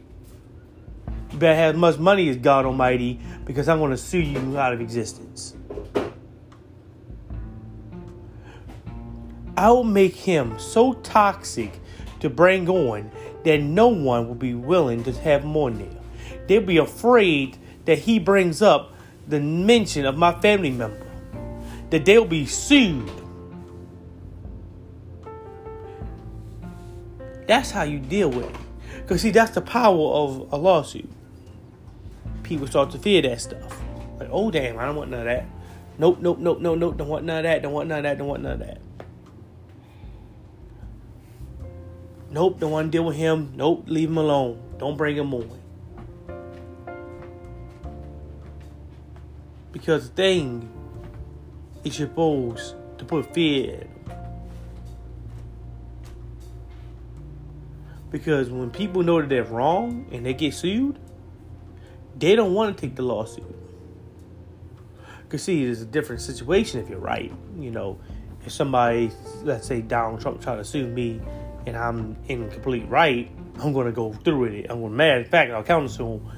You 1.30 1.38
better 1.38 1.54
have 1.54 1.74
as 1.76 1.80
much 1.80 1.98
money 1.98 2.28
as 2.28 2.36
God 2.36 2.66
Almighty 2.66 3.20
because 3.44 3.68
I'm 3.68 3.78
going 3.78 3.92
to 3.92 3.96
sue 3.96 4.18
you 4.18 4.58
out 4.58 4.72
of 4.72 4.80
existence. 4.80 5.54
I'll 9.56 9.84
make 9.84 10.16
him 10.16 10.58
so 10.58 10.94
toxic 10.94 11.78
to 12.18 12.28
bring 12.28 12.68
on 12.68 13.12
that 13.44 13.60
no 13.60 13.86
one 13.86 14.26
will 14.26 14.34
be 14.34 14.54
willing 14.54 15.04
to 15.04 15.12
have 15.12 15.44
more 15.44 15.70
near. 15.70 15.86
They'll 16.48 16.60
be 16.60 16.78
afraid 16.78 17.56
that 17.84 18.00
he 18.00 18.18
brings 18.18 18.60
up 18.60 18.92
the 19.28 19.38
mention 19.38 20.06
of 20.06 20.18
my 20.18 20.32
family 20.40 20.72
member, 20.72 21.06
that 21.90 22.04
they'll 22.04 22.24
be 22.24 22.46
sued. 22.46 23.08
That's 27.46 27.70
how 27.70 27.82
you 27.82 27.98
deal 27.98 28.30
with 28.30 28.46
it. 28.46 28.56
Because, 29.02 29.22
see, 29.22 29.30
that's 29.30 29.52
the 29.52 29.60
power 29.60 29.96
of 29.96 30.52
a 30.52 30.56
lawsuit. 30.56 31.08
People 32.42 32.66
start 32.66 32.90
to 32.90 32.98
fear 32.98 33.22
that 33.22 33.40
stuff. 33.40 33.80
Like, 34.18 34.28
oh, 34.32 34.50
damn, 34.50 34.78
I 34.78 34.86
don't 34.86 34.96
want 34.96 35.10
none 35.10 35.20
of 35.20 35.26
that. 35.26 35.46
Nope, 35.98 36.18
nope, 36.20 36.38
nope, 36.38 36.60
nope, 36.60 36.78
nope, 36.78 36.96
don't 36.96 37.08
want 37.08 37.24
none 37.24 37.38
of 37.38 37.42
that, 37.44 37.62
don't 37.62 37.72
want 37.72 37.88
none 37.88 37.98
of 37.98 38.02
that, 38.04 38.18
don't 38.18 38.28
want 38.28 38.42
none 38.42 38.52
of 38.52 38.58
that. 38.66 38.80
Nope, 42.30 42.60
don't 42.60 42.70
want 42.70 42.88
to 42.88 42.98
deal 42.98 43.04
with 43.04 43.16
him. 43.16 43.52
Nope, 43.54 43.84
leave 43.86 44.10
him 44.10 44.18
alone. 44.18 44.60
Don't 44.78 44.96
bring 44.96 45.16
him 45.16 45.32
on. 45.32 45.58
Because 49.72 50.10
the 50.10 50.14
thing 50.14 50.68
is 51.84 51.94
supposed 51.94 52.74
to 52.98 53.04
put 53.04 53.32
fear 53.32 53.86
Because 58.10 58.50
when 58.50 58.70
people 58.70 59.02
know 59.02 59.20
that 59.20 59.28
they're 59.28 59.44
wrong 59.44 60.06
and 60.12 60.24
they 60.24 60.34
get 60.34 60.54
sued, 60.54 60.98
they 62.16 62.36
don't 62.36 62.54
want 62.54 62.76
to 62.76 62.80
take 62.80 62.96
the 62.96 63.02
lawsuit. 63.02 63.44
Because, 65.22 65.42
see, 65.42 65.64
there's 65.64 65.82
a 65.82 65.86
different 65.86 66.22
situation 66.22 66.80
if 66.80 66.88
you're 66.88 66.98
right. 66.98 67.32
You 67.58 67.70
know, 67.70 67.98
if 68.44 68.52
somebody, 68.52 69.10
let's 69.42 69.66
say 69.66 69.80
Donald 69.80 70.20
Trump, 70.20 70.40
try 70.40 70.56
to 70.56 70.64
sue 70.64 70.86
me 70.86 71.20
and 71.66 71.76
I'm 71.76 72.16
in 72.28 72.48
complete 72.48 72.88
right, 72.88 73.30
I'm 73.58 73.72
going 73.72 73.86
to 73.86 73.92
go 73.92 74.12
through 74.12 74.38
with 74.38 74.52
it. 74.52 74.66
I'm 74.70 74.80
going 74.80 74.92
to, 74.92 74.96
matter 74.96 75.20
of 75.20 75.28
fact, 75.28 75.50
I'll 75.50 75.64
counsel 75.64 76.18
him 76.18 76.30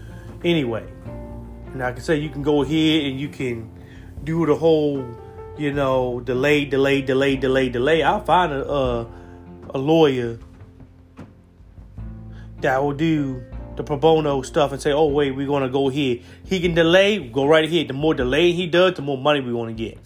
anyway. 0.42 0.86
And 1.66 1.82
I 1.82 1.92
can 1.92 2.02
say 2.02 2.16
you 2.16 2.30
can 2.30 2.42
go 2.42 2.62
ahead 2.62 3.04
and 3.04 3.20
you 3.20 3.28
can 3.28 3.70
do 4.24 4.46
the 4.46 4.54
whole, 4.54 5.06
you 5.58 5.72
know, 5.72 6.20
delay, 6.20 6.64
delay, 6.64 7.02
delay, 7.02 7.36
delay, 7.36 7.68
delay. 7.68 8.02
I'll 8.02 8.24
find 8.24 8.52
a, 8.52 8.72
a, 8.72 9.06
a 9.74 9.78
lawyer 9.78 10.38
that 12.60 12.82
will 12.82 12.92
do 12.92 13.44
the 13.76 13.84
pro 13.84 13.96
bono 13.96 14.42
stuff 14.42 14.72
and 14.72 14.82
say, 14.82 14.92
oh, 14.92 15.06
wait, 15.06 15.34
we're 15.34 15.46
going 15.46 15.62
to 15.62 15.68
go 15.68 15.88
here. 15.88 16.20
He 16.44 16.60
can 16.60 16.74
delay, 16.74 17.18
go 17.18 17.46
right 17.46 17.64
ahead. 17.64 17.88
The 17.88 17.94
more 17.94 18.14
delay 18.14 18.52
he 18.52 18.66
does, 18.66 18.94
the 18.94 19.02
more 19.02 19.18
money 19.18 19.40
we 19.40 19.52
want 19.52 19.68
to 19.68 19.74
get. 19.74 19.98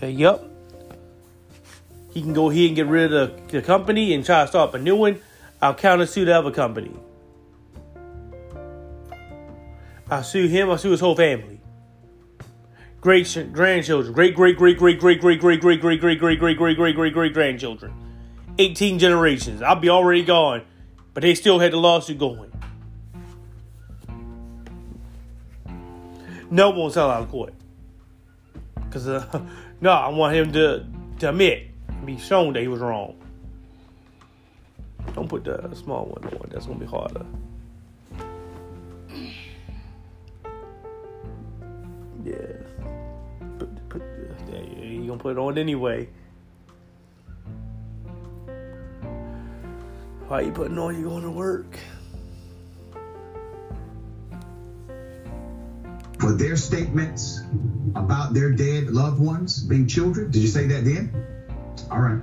Yeah, 0.00 0.08
yep. 0.08 0.44
He 2.12 2.22
can 2.22 2.32
go 2.32 2.50
ahead 2.50 2.66
and 2.66 2.76
get 2.76 2.86
rid 2.86 3.12
of 3.12 3.48
the, 3.48 3.58
the 3.58 3.62
company 3.62 4.14
and 4.14 4.24
try 4.24 4.42
to 4.42 4.48
start 4.48 4.74
a 4.74 4.78
new 4.78 4.96
one. 4.96 5.20
I'll 5.60 5.74
counter 5.74 6.06
sue 6.06 6.24
the 6.24 6.38
other 6.38 6.50
company. 6.50 6.94
I'll 10.08 10.22
sue 10.22 10.46
him. 10.46 10.70
I'll 10.70 10.78
sue 10.78 10.92
his 10.92 11.00
whole 11.00 11.16
family. 11.16 11.60
Great 13.00 13.26
grandchildren, 13.52 14.12
great 14.12 14.34
great 14.34 14.56
great 14.56 14.78
great 14.78 14.98
great 14.98 15.20
great 15.20 15.40
great 15.40 15.60
great 15.60 16.00
great 16.00 16.00
great 16.00 16.18
great 16.18 16.56
great 16.56 16.76
great 16.76 16.96
great 16.96 17.12
great 17.12 17.34
grandchildren, 17.34 17.92
eighteen 18.58 18.98
generations. 18.98 19.62
I'll 19.62 19.76
be 19.76 19.90
already 19.90 20.24
gone, 20.24 20.62
but 21.14 21.22
they 21.22 21.34
still 21.34 21.58
had 21.58 21.72
the 21.72 21.78
lawsuit 21.78 22.18
going. 22.18 22.52
No 26.50 26.70
will 26.70 26.90
sell 26.90 27.10
out 27.10 27.22
of 27.22 27.30
court 27.30 27.54
because 28.74 29.08
uh, 29.08 29.42
no, 29.80 29.90
I 29.90 30.08
want 30.08 30.34
him 30.34 30.52
to 30.52 30.86
to 31.18 31.28
admit 31.28 31.70
be 32.04 32.18
shown 32.18 32.52
that 32.52 32.60
he 32.60 32.68
was 32.68 32.80
wrong. 32.80 33.16
Don't 35.14 35.28
put 35.28 35.44
the 35.44 35.74
small 35.74 36.06
one 36.06 36.24
on. 36.34 36.48
That's 36.50 36.66
gonna 36.66 36.78
be 36.78 36.86
harder. 36.86 37.24
Yeah. 42.24 42.36
Put, 43.58 43.88
put, 43.88 44.02
yeah, 44.52 44.60
you 44.60 45.06
gonna 45.06 45.18
put 45.18 45.32
it 45.32 45.38
on 45.38 45.58
anyway. 45.58 46.08
Why 50.28 50.40
are 50.40 50.42
you 50.42 50.50
putting 50.50 50.76
on? 50.76 50.98
You 50.98 51.04
going 51.04 51.22
to 51.22 51.30
work? 51.30 51.78
For 56.18 56.32
their 56.32 56.56
statements 56.56 57.42
about 57.94 58.34
their 58.34 58.50
dead 58.50 58.90
loved 58.90 59.20
ones 59.20 59.62
being 59.62 59.86
children. 59.86 60.32
Did 60.32 60.42
you 60.42 60.48
say 60.48 60.66
that 60.66 60.84
then? 60.84 61.12
All 61.92 62.00
right. 62.00 62.20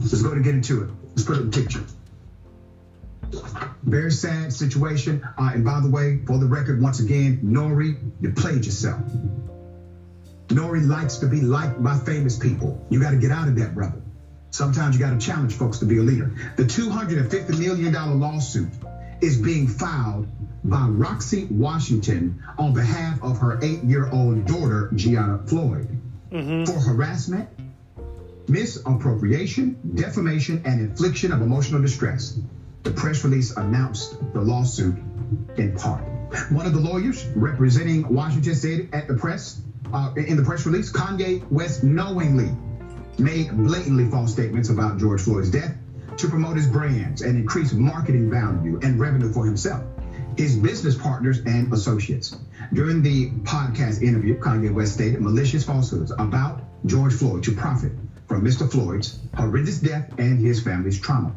Let's 0.00 0.20
go 0.20 0.34
to 0.34 0.42
get 0.42 0.54
into 0.54 0.82
it. 0.82 0.90
Let's 1.10 1.22
put 1.22 1.38
up 1.38 1.44
a 1.44 1.48
picture. 1.48 1.84
very 3.84 4.12
sad 4.12 4.52
situation. 4.52 5.26
Uh, 5.38 5.52
and 5.54 5.64
by 5.64 5.80
the 5.80 5.88
way, 5.88 6.18
for 6.26 6.36
the 6.36 6.46
record, 6.46 6.82
once 6.82 7.00
again, 7.00 7.40
N.O.R.E., 7.42 7.96
you 8.20 8.32
played 8.32 8.66
yourself. 8.66 9.00
N.O.R.E. 10.50 10.80
likes 10.80 11.16
to 11.16 11.26
be 11.26 11.40
liked 11.40 11.82
by 11.82 11.96
famous 12.00 12.38
people. 12.38 12.84
You 12.90 13.00
got 13.00 13.12
to 13.12 13.16
get 13.16 13.30
out 13.30 13.48
of 13.48 13.56
that, 13.56 13.74
brother. 13.74 14.02
Sometimes 14.52 14.94
you 14.94 15.00
got 15.00 15.10
to 15.10 15.18
challenge 15.18 15.54
folks 15.54 15.78
to 15.78 15.86
be 15.86 15.96
a 15.96 16.02
leader. 16.02 16.30
The 16.56 16.64
$250 16.64 17.58
million 17.58 17.92
lawsuit 18.20 18.68
is 19.20 19.36
being 19.36 19.66
filed 19.66 20.28
by 20.62 20.86
Roxie 20.86 21.46
Washington 21.50 22.42
on 22.58 22.74
behalf 22.74 23.22
of 23.22 23.38
her 23.38 23.58
eight 23.62 23.82
year 23.82 24.08
old 24.10 24.46
daughter, 24.46 24.90
Gianna 24.94 25.38
Floyd, 25.46 25.88
Mm-hmm. 26.30 26.64
for 26.64 26.80
harassment, 26.80 27.46
misappropriation, 28.48 29.76
defamation, 29.94 30.62
and 30.64 30.80
infliction 30.80 31.30
of 31.32 31.42
emotional 31.42 31.80
distress. 31.80 32.38
The 32.84 32.90
press 32.90 33.22
release 33.22 33.50
announced 33.56 34.16
the 34.32 34.40
lawsuit 34.40 34.96
in 35.56 35.74
part. 35.76 36.02
One 36.50 36.64
of 36.64 36.72
the 36.72 36.80
lawyers 36.80 37.26
representing 37.34 38.08
Washington 38.14 38.54
said 38.54 38.88
at 38.94 39.08
the 39.08 39.14
press, 39.14 39.60
uh, 39.92 40.14
in 40.16 40.36
the 40.36 40.42
press 40.42 40.64
release, 40.64 40.90
Kanye 40.90 41.48
West 41.50 41.84
knowingly 41.84 42.50
made 43.18 43.50
blatantly 43.64 44.06
false 44.06 44.32
statements 44.32 44.68
about 44.68 44.98
George 44.98 45.22
Floyd's 45.22 45.50
death 45.50 45.74
to 46.16 46.28
promote 46.28 46.56
his 46.56 46.66
brands 46.66 47.22
and 47.22 47.36
increase 47.36 47.72
marketing 47.72 48.30
value 48.30 48.78
and 48.82 48.98
revenue 49.00 49.32
for 49.32 49.44
himself, 49.44 49.82
his 50.36 50.56
business 50.56 50.94
partners, 50.94 51.40
and 51.46 51.72
associates. 51.72 52.36
During 52.72 53.02
the 53.02 53.26
podcast 53.44 54.02
interview, 54.02 54.36
Kanye 54.36 54.70
West 54.70 54.92
stated 54.92 55.20
malicious 55.20 55.64
falsehoods 55.64 56.12
about 56.18 56.60
George 56.86 57.12
Floyd 57.14 57.42
to 57.44 57.52
profit 57.52 57.92
from 58.26 58.44
Mr. 58.44 58.70
Floyd's 58.70 59.18
horrendous 59.36 59.78
death 59.78 60.04
and 60.18 60.38
his 60.38 60.60
family's 60.60 60.98
trauma. 60.98 61.32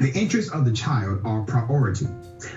The 0.00 0.10
interests 0.14 0.50
of 0.50 0.64
the 0.64 0.72
child 0.72 1.20
are 1.24 1.40
priority. 1.40 2.06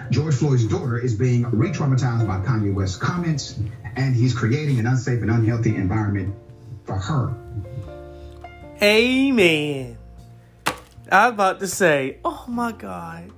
George 0.09 0.33
Floyd's 0.33 0.63
daughter 0.63 0.97
is 0.97 1.13
being 1.13 1.45
re 1.51 1.69
traumatized 1.69 2.25
by 2.25 2.37
Kanye 2.37 2.73
West's 2.73 2.95
comments, 2.95 3.55
and 3.95 4.15
he's 4.15 4.33
creating 4.33 4.79
an 4.79 4.85
unsafe 4.85 5.21
and 5.21 5.29
unhealthy 5.29 5.75
environment 5.75 6.33
for 6.85 6.95
her. 6.95 7.33
Amen. 8.81 9.97
I 11.11 11.25
was 11.25 11.33
about 11.33 11.59
to 11.59 11.67
say, 11.67 12.19
oh 12.23 12.45
my 12.47 12.71
God, 12.71 13.29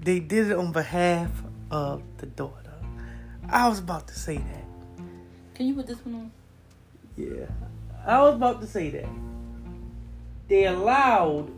they 0.00 0.18
did 0.18 0.50
it 0.50 0.58
on 0.58 0.72
behalf 0.72 1.30
of 1.70 2.02
the 2.18 2.26
daughter. 2.26 2.74
I 3.48 3.68
was 3.68 3.78
about 3.78 4.08
to 4.08 4.18
say 4.18 4.38
that. 4.38 5.04
Can 5.54 5.68
you 5.68 5.74
put 5.74 5.86
this 5.86 6.04
one 6.04 6.14
on? 6.16 6.32
Yeah. 7.16 7.46
I 8.04 8.20
was 8.22 8.34
about 8.34 8.60
to 8.62 8.66
say 8.66 8.90
that. 8.90 9.08
They 10.48 10.66
allowed 10.66 11.48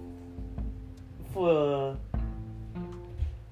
for 1.33 1.97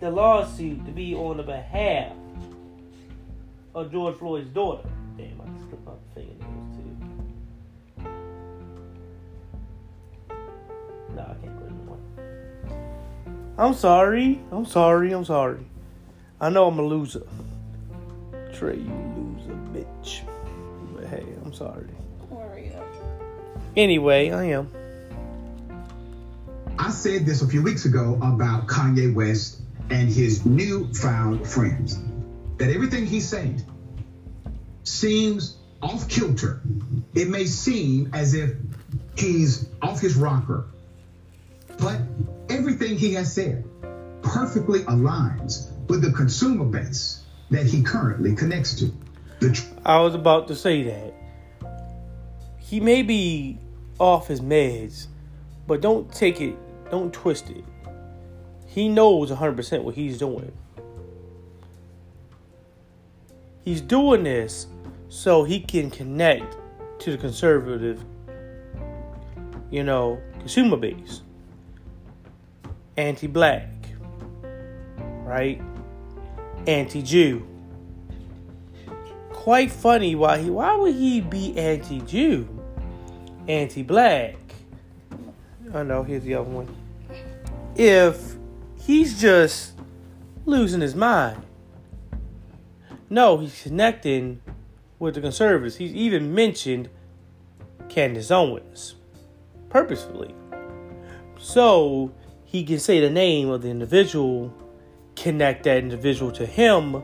the 0.01 0.11
lawsuit 0.11 0.85
to 0.85 0.93
be 0.93 1.15
on 1.15 1.39
the 1.39 1.43
behalf 1.43 2.13
of 3.75 3.91
George 3.91 4.19
Floyd's 4.19 4.51
daughter. 4.51 4.87
Damn, 5.17 5.41
I 5.41 5.47
just 5.57 5.71
slipped 5.71 5.89
out 5.89 6.01
the 6.15 6.21
No, 11.15 11.23
I 11.23 11.35
can't 11.45 11.59
put 11.59 11.67
it 11.67 11.73
anymore. 11.73 11.99
I'm 13.59 13.75
sorry. 13.75 14.41
I'm 14.51 14.65
sorry. 14.65 15.13
I'm 15.13 15.25
sorry. 15.25 15.61
I 16.41 16.49
know 16.49 16.67
I'm 16.69 16.79
a 16.79 16.83
loser. 16.83 17.27
Trae, 18.53 18.77
you 18.77 18.93
loser, 19.17 19.55
bitch. 19.73 20.23
But 20.95 21.07
hey, 21.07 21.25
I'm 21.45 21.53
sorry. 21.53 21.87
Don't 22.19 22.31
worry. 22.31 22.73
Anyway, 23.77 24.31
I 24.31 24.45
am. 24.45 24.71
I 26.79 26.91
said 26.91 27.25
this 27.25 27.43
a 27.43 27.49
few 27.49 27.63
weeks 27.63 27.85
ago 27.85 28.19
about 28.23 28.67
Kanye 28.67 29.15
West 29.15 29.61
and 29.91 30.09
his 30.09 30.45
newfound 30.45 31.47
friends. 31.47 31.99
That 32.59 32.71
everything 32.71 33.07
he's 33.07 33.29
saying 33.29 33.63
seems 34.85 35.59
off 35.81 36.09
kilter. 36.09 36.61
It 37.15 37.29
may 37.29 37.45
seem 37.45 38.11
as 38.13 38.35
if 38.35 38.57
he's 39.17 39.69
off 39.81 40.01
his 40.01 40.17
rocker. 40.17 40.67
But 41.79 42.01
everything 42.49 42.97
he 42.97 43.15
has 43.15 43.33
said 43.33 43.65
perfectly 44.23 44.81
aligns 44.81 45.71
with 45.89 46.03
the 46.03 46.13
consumer 46.13 46.65
base 46.65 47.25
that 47.51 47.67
he 47.67 47.83
currently 47.83 48.35
connects 48.35 48.75
to. 48.77 48.93
Tr- 49.41 49.65
I 49.85 50.01
was 50.01 50.15
about 50.15 50.49
to 50.49 50.55
say 50.55 50.83
that. 50.85 51.15
He 52.59 52.81
may 52.81 53.03
be 53.03 53.59
off 53.99 54.29
his 54.29 54.41
meds, 54.41 55.09
but 55.67 55.81
don't 55.81 56.13
take 56.13 56.41
it, 56.41 56.57
don't 56.91 57.13
twist 57.13 57.51
it. 57.51 57.65
He 58.67 58.89
knows 58.89 59.31
100% 59.31 59.83
what 59.83 59.95
he's 59.95 60.17
doing. 60.17 60.51
He's 63.65 63.81
doing 63.81 64.25
this 64.25 64.67
so 65.09 65.45
he 65.45 65.61
can 65.61 65.91
connect 65.91 66.57
to 67.01 67.13
the 67.13 67.19
conservative, 67.19 68.03
you 69.71 69.85
know, 69.85 70.21
consumer 70.39 70.77
base. 70.77 71.23
Anti 72.97 73.27
black, 73.27 73.69
right? 75.25 75.61
Anti 76.67 77.03
Jew 77.03 77.47
quite 79.43 79.73
funny 79.73 80.15
why 80.15 80.39
he 80.39 80.49
why 80.49 80.77
would 80.77 80.95
he 80.95 81.21
be 81.21 81.59
anti-Jew, 81.59 82.49
anti-black? 83.49 84.37
Oh, 85.75 85.81
I 85.81 85.83
know 85.83 86.05
here's 86.05 86.23
the 86.23 86.35
other 86.35 86.49
one. 86.49 86.69
If 87.75 88.37
he's 88.77 89.21
just 89.21 89.73
losing 90.47 90.81
his 90.81 90.95
mind. 90.95 91.43
No, 93.11 93.39
he's 93.39 93.65
connecting 93.65 94.41
with 95.01 95.17
the 95.17 95.21
conservatives. 95.21 95.75
He's 95.75 95.93
even 95.93 96.33
mentioned 96.33 96.89
Candace 97.89 98.31
Owens 98.31 98.95
purposefully. 99.71 100.37
So 101.41 102.13
he 102.53 102.65
can 102.65 102.79
say 102.79 103.01
the 103.01 103.09
name 103.09 103.49
of 103.49 103.63
the 103.63 103.71
individual, 103.71 104.53
connect 105.17 105.65
that 105.65 105.79
individual 105.79 106.31
to 106.33 106.45
him, 106.45 107.03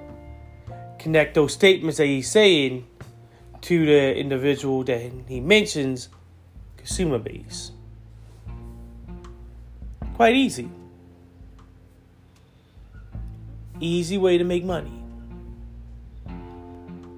connect 0.98 1.34
those 1.34 1.54
statements 1.54 1.96
that 1.96 2.04
he's 2.04 2.30
saying 2.30 2.86
to 3.62 3.86
the 3.86 4.14
individual 4.14 4.84
that 4.84 5.10
he 5.26 5.40
mentions, 5.40 6.10
consumer 6.76 7.18
base. 7.18 7.72
Quite 10.16 10.34
easy. 10.34 10.68
Easy 13.80 14.18
way 14.18 14.36
to 14.36 14.44
make 14.44 14.64
money. 14.64 15.02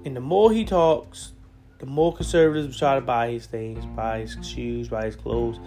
And 0.05 0.15
the 0.15 0.21
more 0.21 0.53
he 0.53 0.63
talks, 0.63 1.33
the 1.79 1.85
more 1.85 2.15
conservatives 2.15 2.79
try 2.79 2.95
to 2.95 3.01
buy 3.01 3.31
his 3.31 3.45
things, 3.45 3.85
buy 3.87 4.19
his 4.19 4.37
shoes, 4.41 4.87
buy 4.87 5.03
his 5.03 5.17
clothes, 5.17 5.59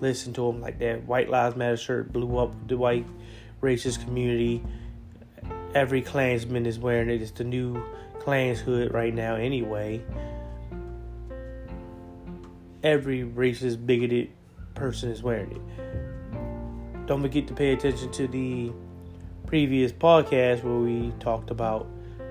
listen 0.00 0.32
to 0.34 0.48
him 0.48 0.60
like 0.60 0.78
that. 0.78 1.04
White 1.04 1.28
Lives 1.28 1.56
Matter 1.56 1.76
shirt 1.76 2.12
blew 2.12 2.38
up 2.38 2.52
the 2.68 2.76
white 2.76 3.06
racist 3.60 4.04
community. 4.04 4.62
Every 5.74 6.02
Klansman 6.02 6.66
is 6.66 6.78
wearing 6.78 7.10
it. 7.10 7.20
It's 7.22 7.30
the 7.30 7.44
new 7.44 7.82
Klans 8.20 8.60
hood 8.60 8.92
right 8.92 9.14
now, 9.14 9.36
anyway. 9.36 10.02
Every 12.82 13.24
racist, 13.24 13.84
bigoted 13.84 14.30
person 14.74 15.10
is 15.10 15.22
wearing 15.22 15.52
it. 15.52 17.06
Don't 17.06 17.22
forget 17.22 17.46
to 17.48 17.54
pay 17.54 17.72
attention 17.72 18.10
to 18.12 18.28
the 18.28 18.70
previous 19.46 19.92
podcast 19.92 20.62
where 20.62 20.76
we 20.76 21.12
talked 21.20 21.50
about 21.50 21.88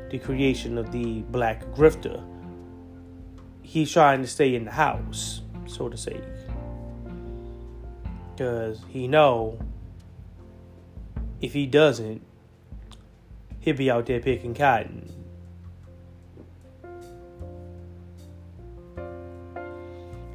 the 0.10 0.20
creation 0.20 0.78
of 0.78 0.92
the 0.92 1.22
black 1.24 1.66
grifter. 1.74 2.24
He's 3.62 3.92
trying 3.92 4.22
to 4.22 4.28
stay 4.28 4.56
in 4.56 4.66
the 4.66 4.72
house, 4.72 5.42
so 5.66 5.90
to 5.90 5.98
say. 5.98 6.22
Because 8.38 8.80
he 8.90 9.08
know 9.08 9.58
if 11.42 11.54
he 11.54 11.66
doesn't, 11.66 12.22
he'll 13.62 13.76
be 13.76 13.90
out 13.90 14.06
there 14.06 14.20
picking 14.20 14.54
cotton. 14.54 15.12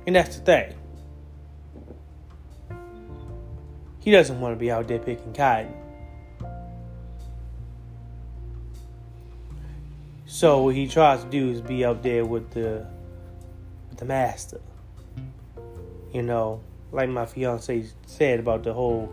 And 0.04 0.16
that's 0.16 0.36
the 0.36 0.42
thing. 0.42 0.74
He 4.00 4.10
doesn't 4.10 4.40
want 4.40 4.56
to 4.56 4.58
be 4.58 4.72
out 4.72 4.88
there 4.88 4.98
picking 4.98 5.32
cotton. 5.32 5.72
So 10.26 10.64
what 10.64 10.74
he 10.74 10.88
tries 10.88 11.22
to 11.22 11.30
do 11.30 11.50
is 11.50 11.60
be 11.60 11.84
out 11.84 12.02
there 12.02 12.24
with 12.24 12.50
the 12.50 12.84
with 13.90 13.98
the 14.00 14.06
master. 14.06 14.60
You 16.12 16.22
know, 16.22 16.64
like 16.92 17.08
my 17.08 17.26
fiance 17.26 17.86
said 18.06 18.38
about 18.38 18.62
the 18.62 18.72
whole 18.72 19.10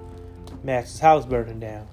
master's 0.63 0.99
house 0.99 1.25
burning 1.25 1.59
down. 1.59 1.87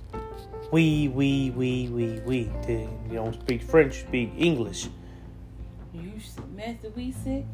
We, 0.72 1.08
we, 1.08 1.50
we, 1.50 1.88
we, 1.88 2.20
we. 2.20 2.50
You 2.68 2.88
don't 3.12 3.40
speak 3.40 3.62
French, 3.62 4.00
speak 4.00 4.32
English. 4.36 4.88
You 5.94 6.12
master, 6.54 6.90
we 6.94 7.12
sick. 7.12 7.44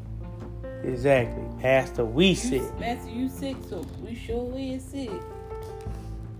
Exactly. 0.83 1.43
Pastor, 1.61 2.03
we 2.03 2.29
You, 2.29 2.35
sick. 2.35 2.79
Master, 2.79 3.09
you 3.11 3.29
sick, 3.29 3.55
so 3.69 3.85
we 4.01 4.15
sure 4.15 4.51
is 4.57 4.83
sick. 4.83 5.11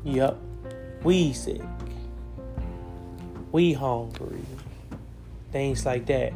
Yep. 0.04 0.38
We 1.04 1.32
sick. 1.34 1.62
We 3.52 3.74
hungry. 3.74 4.42
Things 5.52 5.86
like 5.86 6.08
that. 6.08 6.34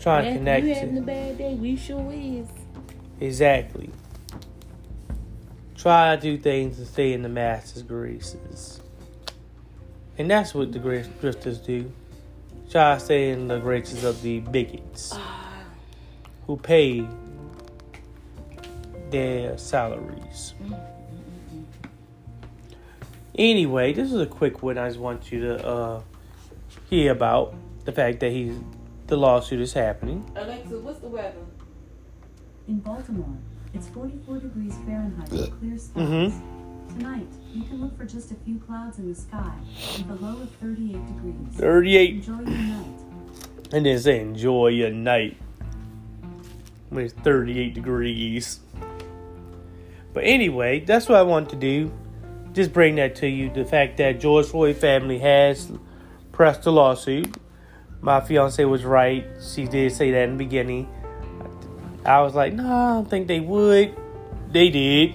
Trying 0.00 0.32
to 0.32 0.38
connect 0.38 0.66
you 0.66 0.74
having 0.74 0.98
a 0.98 1.02
bad 1.02 1.36
day, 1.36 1.54
we 1.54 1.76
sure 1.76 2.10
is. 2.12 2.46
exactly. 3.20 3.90
Try 5.80 6.14
to 6.14 6.20
do 6.20 6.36
things 6.36 6.76
to 6.76 6.84
stay 6.84 7.14
in 7.14 7.22
the 7.22 7.30
master's 7.30 7.82
graces. 7.82 8.82
And 10.18 10.30
that's 10.30 10.52
what 10.52 10.72
the 10.72 10.78
gri- 10.78 11.04
grifters 11.22 11.64
do. 11.64 11.90
Try 12.70 12.96
to 12.96 13.00
stay 13.00 13.30
in 13.30 13.48
the 13.48 13.58
graces 13.58 14.04
of 14.04 14.20
the 14.20 14.40
bigots 14.40 15.16
who 16.46 16.58
pay 16.58 17.08
their 19.08 19.56
salaries. 19.56 20.52
Anyway, 23.34 23.94
this 23.94 24.12
is 24.12 24.20
a 24.20 24.26
quick 24.26 24.62
one 24.62 24.76
I 24.76 24.86
just 24.86 25.00
want 25.00 25.32
you 25.32 25.40
to 25.40 25.66
uh, 25.66 26.02
hear 26.90 27.10
about 27.10 27.54
the 27.86 27.92
fact 27.92 28.20
that 28.20 28.32
he's 28.32 28.54
the 29.06 29.16
lawsuit 29.16 29.60
is 29.60 29.72
happening. 29.72 30.30
Alexa, 30.36 30.78
what's 30.78 31.00
the 31.00 31.08
weather? 31.08 31.40
In 32.68 32.80
Baltimore, 32.80 33.38
it's 33.74 33.88
44 33.88 34.38
degrees 34.38 34.74
Fahrenheit 34.86 35.30
with 35.30 35.58
clear 35.60 35.78
skies. 35.78 36.02
Mhm. 36.08 36.32
Tonight, 36.98 37.28
you 37.54 37.62
can 37.62 37.80
look 37.80 37.96
for 37.96 38.04
just 38.04 38.30
a 38.32 38.34
few 38.34 38.58
clouds 38.58 38.98
in 38.98 39.08
the 39.08 39.14
sky 39.14 39.52
with 39.98 40.10
a 40.10 40.24
low 40.24 40.42
of 40.42 40.50
38 40.60 41.06
degrees. 41.06 41.34
38 41.56 42.14
Enjoy 42.16 42.32
your 42.32 42.44
night. 42.44 42.86
and 43.72 43.86
then 43.86 43.98
say 44.00 44.20
enjoy 44.20 44.66
your 44.68 44.90
night 44.90 45.36
when 46.88 47.04
it's 47.04 47.14
38 47.14 47.74
degrees. 47.74 48.60
But 50.12 50.24
anyway, 50.24 50.80
that's 50.80 51.08
what 51.08 51.18
I 51.18 51.22
want 51.22 51.48
to 51.50 51.56
do. 51.56 51.92
Just 52.52 52.72
bring 52.72 52.96
that 52.96 53.14
to 53.16 53.28
you. 53.28 53.48
The 53.54 53.64
fact 53.64 53.96
that 53.98 54.18
George 54.18 54.46
Floyd 54.46 54.76
family 54.76 55.18
has 55.20 55.70
pressed 56.32 56.64
the 56.64 56.72
lawsuit. 56.72 57.36
My 58.00 58.20
fiance 58.20 58.64
was 58.64 58.84
right. 58.84 59.24
She 59.54 59.66
did 59.66 59.92
say 59.92 60.10
that 60.10 60.24
in 60.28 60.36
the 60.36 60.44
beginning. 60.44 60.88
I 62.04 62.20
was 62.22 62.34
like, 62.34 62.52
no, 62.52 62.64
I 62.64 62.94
don't 62.94 63.08
think 63.08 63.26
they 63.28 63.40
would. 63.40 63.94
They 64.50 64.70
did. 64.70 65.14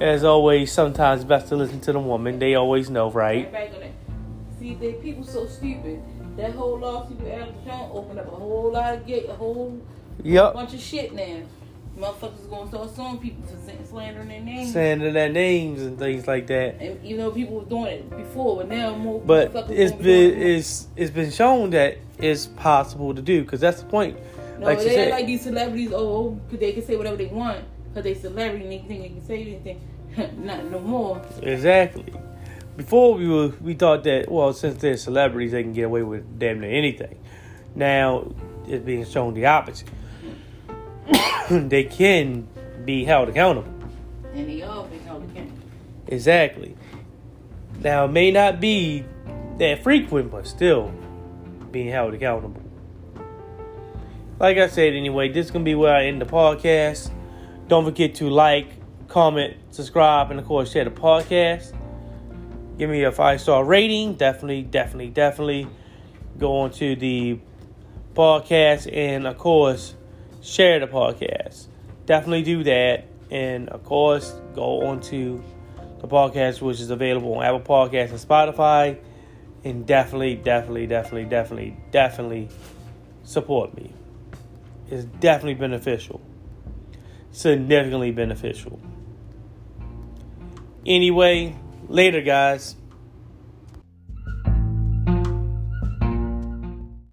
As 0.00 0.24
always, 0.24 0.72
sometimes 0.72 1.24
best 1.24 1.48
to 1.48 1.56
listen 1.56 1.80
to 1.80 1.92
the 1.92 2.00
woman. 2.00 2.38
They 2.38 2.54
always 2.54 2.90
know, 2.90 3.10
right? 3.10 3.44
Right 3.44 3.52
back 3.52 3.74
on 3.76 3.82
it. 3.82 3.94
See, 4.58 4.74
they 4.74 4.94
people 4.94 5.24
so 5.24 5.46
stupid. 5.46 6.02
That 6.36 6.52
whole 6.52 6.78
lawsuit 6.78 7.20
with 7.20 7.32
Alex 7.32 7.52
Jones 7.64 7.90
opened 7.92 8.18
up 8.18 8.26
a 8.26 8.36
whole 8.36 8.72
lot 8.72 8.94
of 8.94 9.06
gate, 9.06 9.28
a 9.28 9.34
whole 9.34 9.78
Yep. 10.24 10.54
bunch 10.54 10.74
of 10.74 10.80
shit 10.80 11.14
now. 11.14 11.38
Motherfuckers 11.98 12.48
gonna 12.48 12.68
start 12.68 12.96
suing 12.96 13.18
people 13.18 13.44
for 13.46 13.84
slandering 13.86 14.28
their 14.28 14.40
names. 14.40 14.72
Saying 14.72 15.00
their 15.12 15.28
names 15.28 15.82
and 15.82 15.98
things 15.98 16.26
like 16.26 16.46
that. 16.46 16.80
And 16.80 16.98
you 17.04 17.18
know 17.18 17.30
people 17.30 17.56
were 17.56 17.66
doing 17.66 17.86
it 17.86 18.16
before, 18.16 18.56
but 18.56 18.68
now 18.68 18.96
more 18.96 19.20
But 19.20 19.52
it's 19.68 19.92
been 19.92 20.40
it's 20.40 20.88
it's 20.96 21.10
been 21.10 21.30
shown 21.30 21.70
that 21.70 21.98
it's 22.18 22.46
possible 22.46 23.14
to 23.14 23.20
do 23.20 23.42
because 23.42 23.60
that's 23.60 23.82
the 23.82 23.88
point. 23.88 24.16
No, 24.62 24.68
like 24.68 24.78
they 24.78 24.94
said, 24.94 25.10
like 25.10 25.26
these 25.26 25.42
celebrities. 25.42 25.90
Oh, 25.92 26.38
cause 26.48 26.60
they 26.60 26.72
can 26.72 26.84
say 26.84 26.94
whatever 26.96 27.16
they 27.16 27.26
want 27.26 27.64
because 27.88 28.04
they 28.04 28.14
celebrity 28.14 28.62
and 28.62 28.72
they 28.72 28.78
think 28.78 29.02
they 29.02 29.08
can 29.08 29.26
say 29.26 29.42
anything. 29.42 29.80
Not 30.44 30.64
no 30.66 30.78
more. 30.78 31.20
exactly. 31.42 32.12
Before 32.76 33.14
we 33.14 33.28
were 33.28 33.48
we 33.60 33.74
thought 33.74 34.04
that 34.04 34.30
well 34.30 34.52
since 34.52 34.80
they're 34.80 34.96
celebrities 34.96 35.50
they 35.50 35.64
can 35.64 35.72
get 35.72 35.82
away 35.82 36.04
with 36.04 36.38
damn 36.38 36.60
near 36.60 36.70
anything. 36.70 37.18
Now 37.74 38.32
it's 38.68 38.84
being 38.84 39.04
shown 39.04 39.34
the 39.34 39.46
opposite. 39.46 39.90
they 41.50 41.82
can 41.82 42.46
be 42.84 43.04
held 43.04 43.30
accountable. 43.30 43.72
And 44.32 44.48
they 44.48 44.62
all 44.62 44.84
been 44.84 45.00
held 45.00 45.24
accountable. 45.24 45.58
Exactly. 46.06 46.76
Now 47.80 48.04
it 48.04 48.12
may 48.12 48.30
not 48.30 48.60
be 48.60 49.04
that 49.58 49.82
frequent, 49.82 50.30
but 50.30 50.46
still 50.46 50.92
being 51.72 51.88
held 51.88 52.14
accountable. 52.14 52.61
Like 54.42 54.58
I 54.58 54.66
said, 54.66 54.94
anyway, 54.94 55.28
this 55.28 55.46
is 55.46 55.52
gonna 55.52 55.64
be 55.64 55.76
where 55.76 55.94
I 55.94 56.06
end 56.06 56.20
the 56.20 56.26
podcast. 56.26 57.12
Don't 57.68 57.84
forget 57.84 58.16
to 58.16 58.28
like, 58.28 58.66
comment, 59.06 59.56
subscribe, 59.70 60.32
and 60.32 60.40
of 60.40 60.46
course 60.46 60.72
share 60.72 60.82
the 60.82 60.90
podcast. 60.90 61.72
Give 62.76 62.90
me 62.90 63.04
a 63.04 63.12
five 63.12 63.40
star 63.40 63.64
rating. 63.64 64.14
Definitely, 64.14 64.62
definitely, 64.62 65.10
definitely 65.10 65.68
go 66.38 66.56
on 66.62 66.72
to 66.72 66.96
the 66.96 67.38
podcast 68.14 68.92
and 68.92 69.28
of 69.28 69.38
course 69.38 69.94
share 70.42 70.80
the 70.80 70.88
podcast. 70.88 71.68
Definitely 72.06 72.42
do 72.42 72.64
that. 72.64 73.04
And 73.30 73.68
of 73.68 73.84
course, 73.84 74.34
go 74.56 74.88
on 74.88 75.02
to 75.02 75.40
the 76.00 76.08
podcast, 76.08 76.60
which 76.60 76.80
is 76.80 76.90
available 76.90 77.34
on 77.34 77.44
Apple 77.44 77.60
Podcasts 77.60 78.10
and 78.10 78.18
Spotify. 78.18 78.98
And 79.62 79.86
definitely, 79.86 80.34
definitely, 80.34 80.88
definitely, 80.88 81.26
definitely, 81.26 81.76
definitely 81.92 82.48
support 83.22 83.76
me. 83.76 83.92
It's 84.92 85.04
definitely 85.04 85.54
beneficial. 85.54 86.20
Significantly 87.30 88.10
beneficial. 88.10 88.78
Anyway, 90.84 91.56
later, 91.88 92.20
guys. 92.20 92.76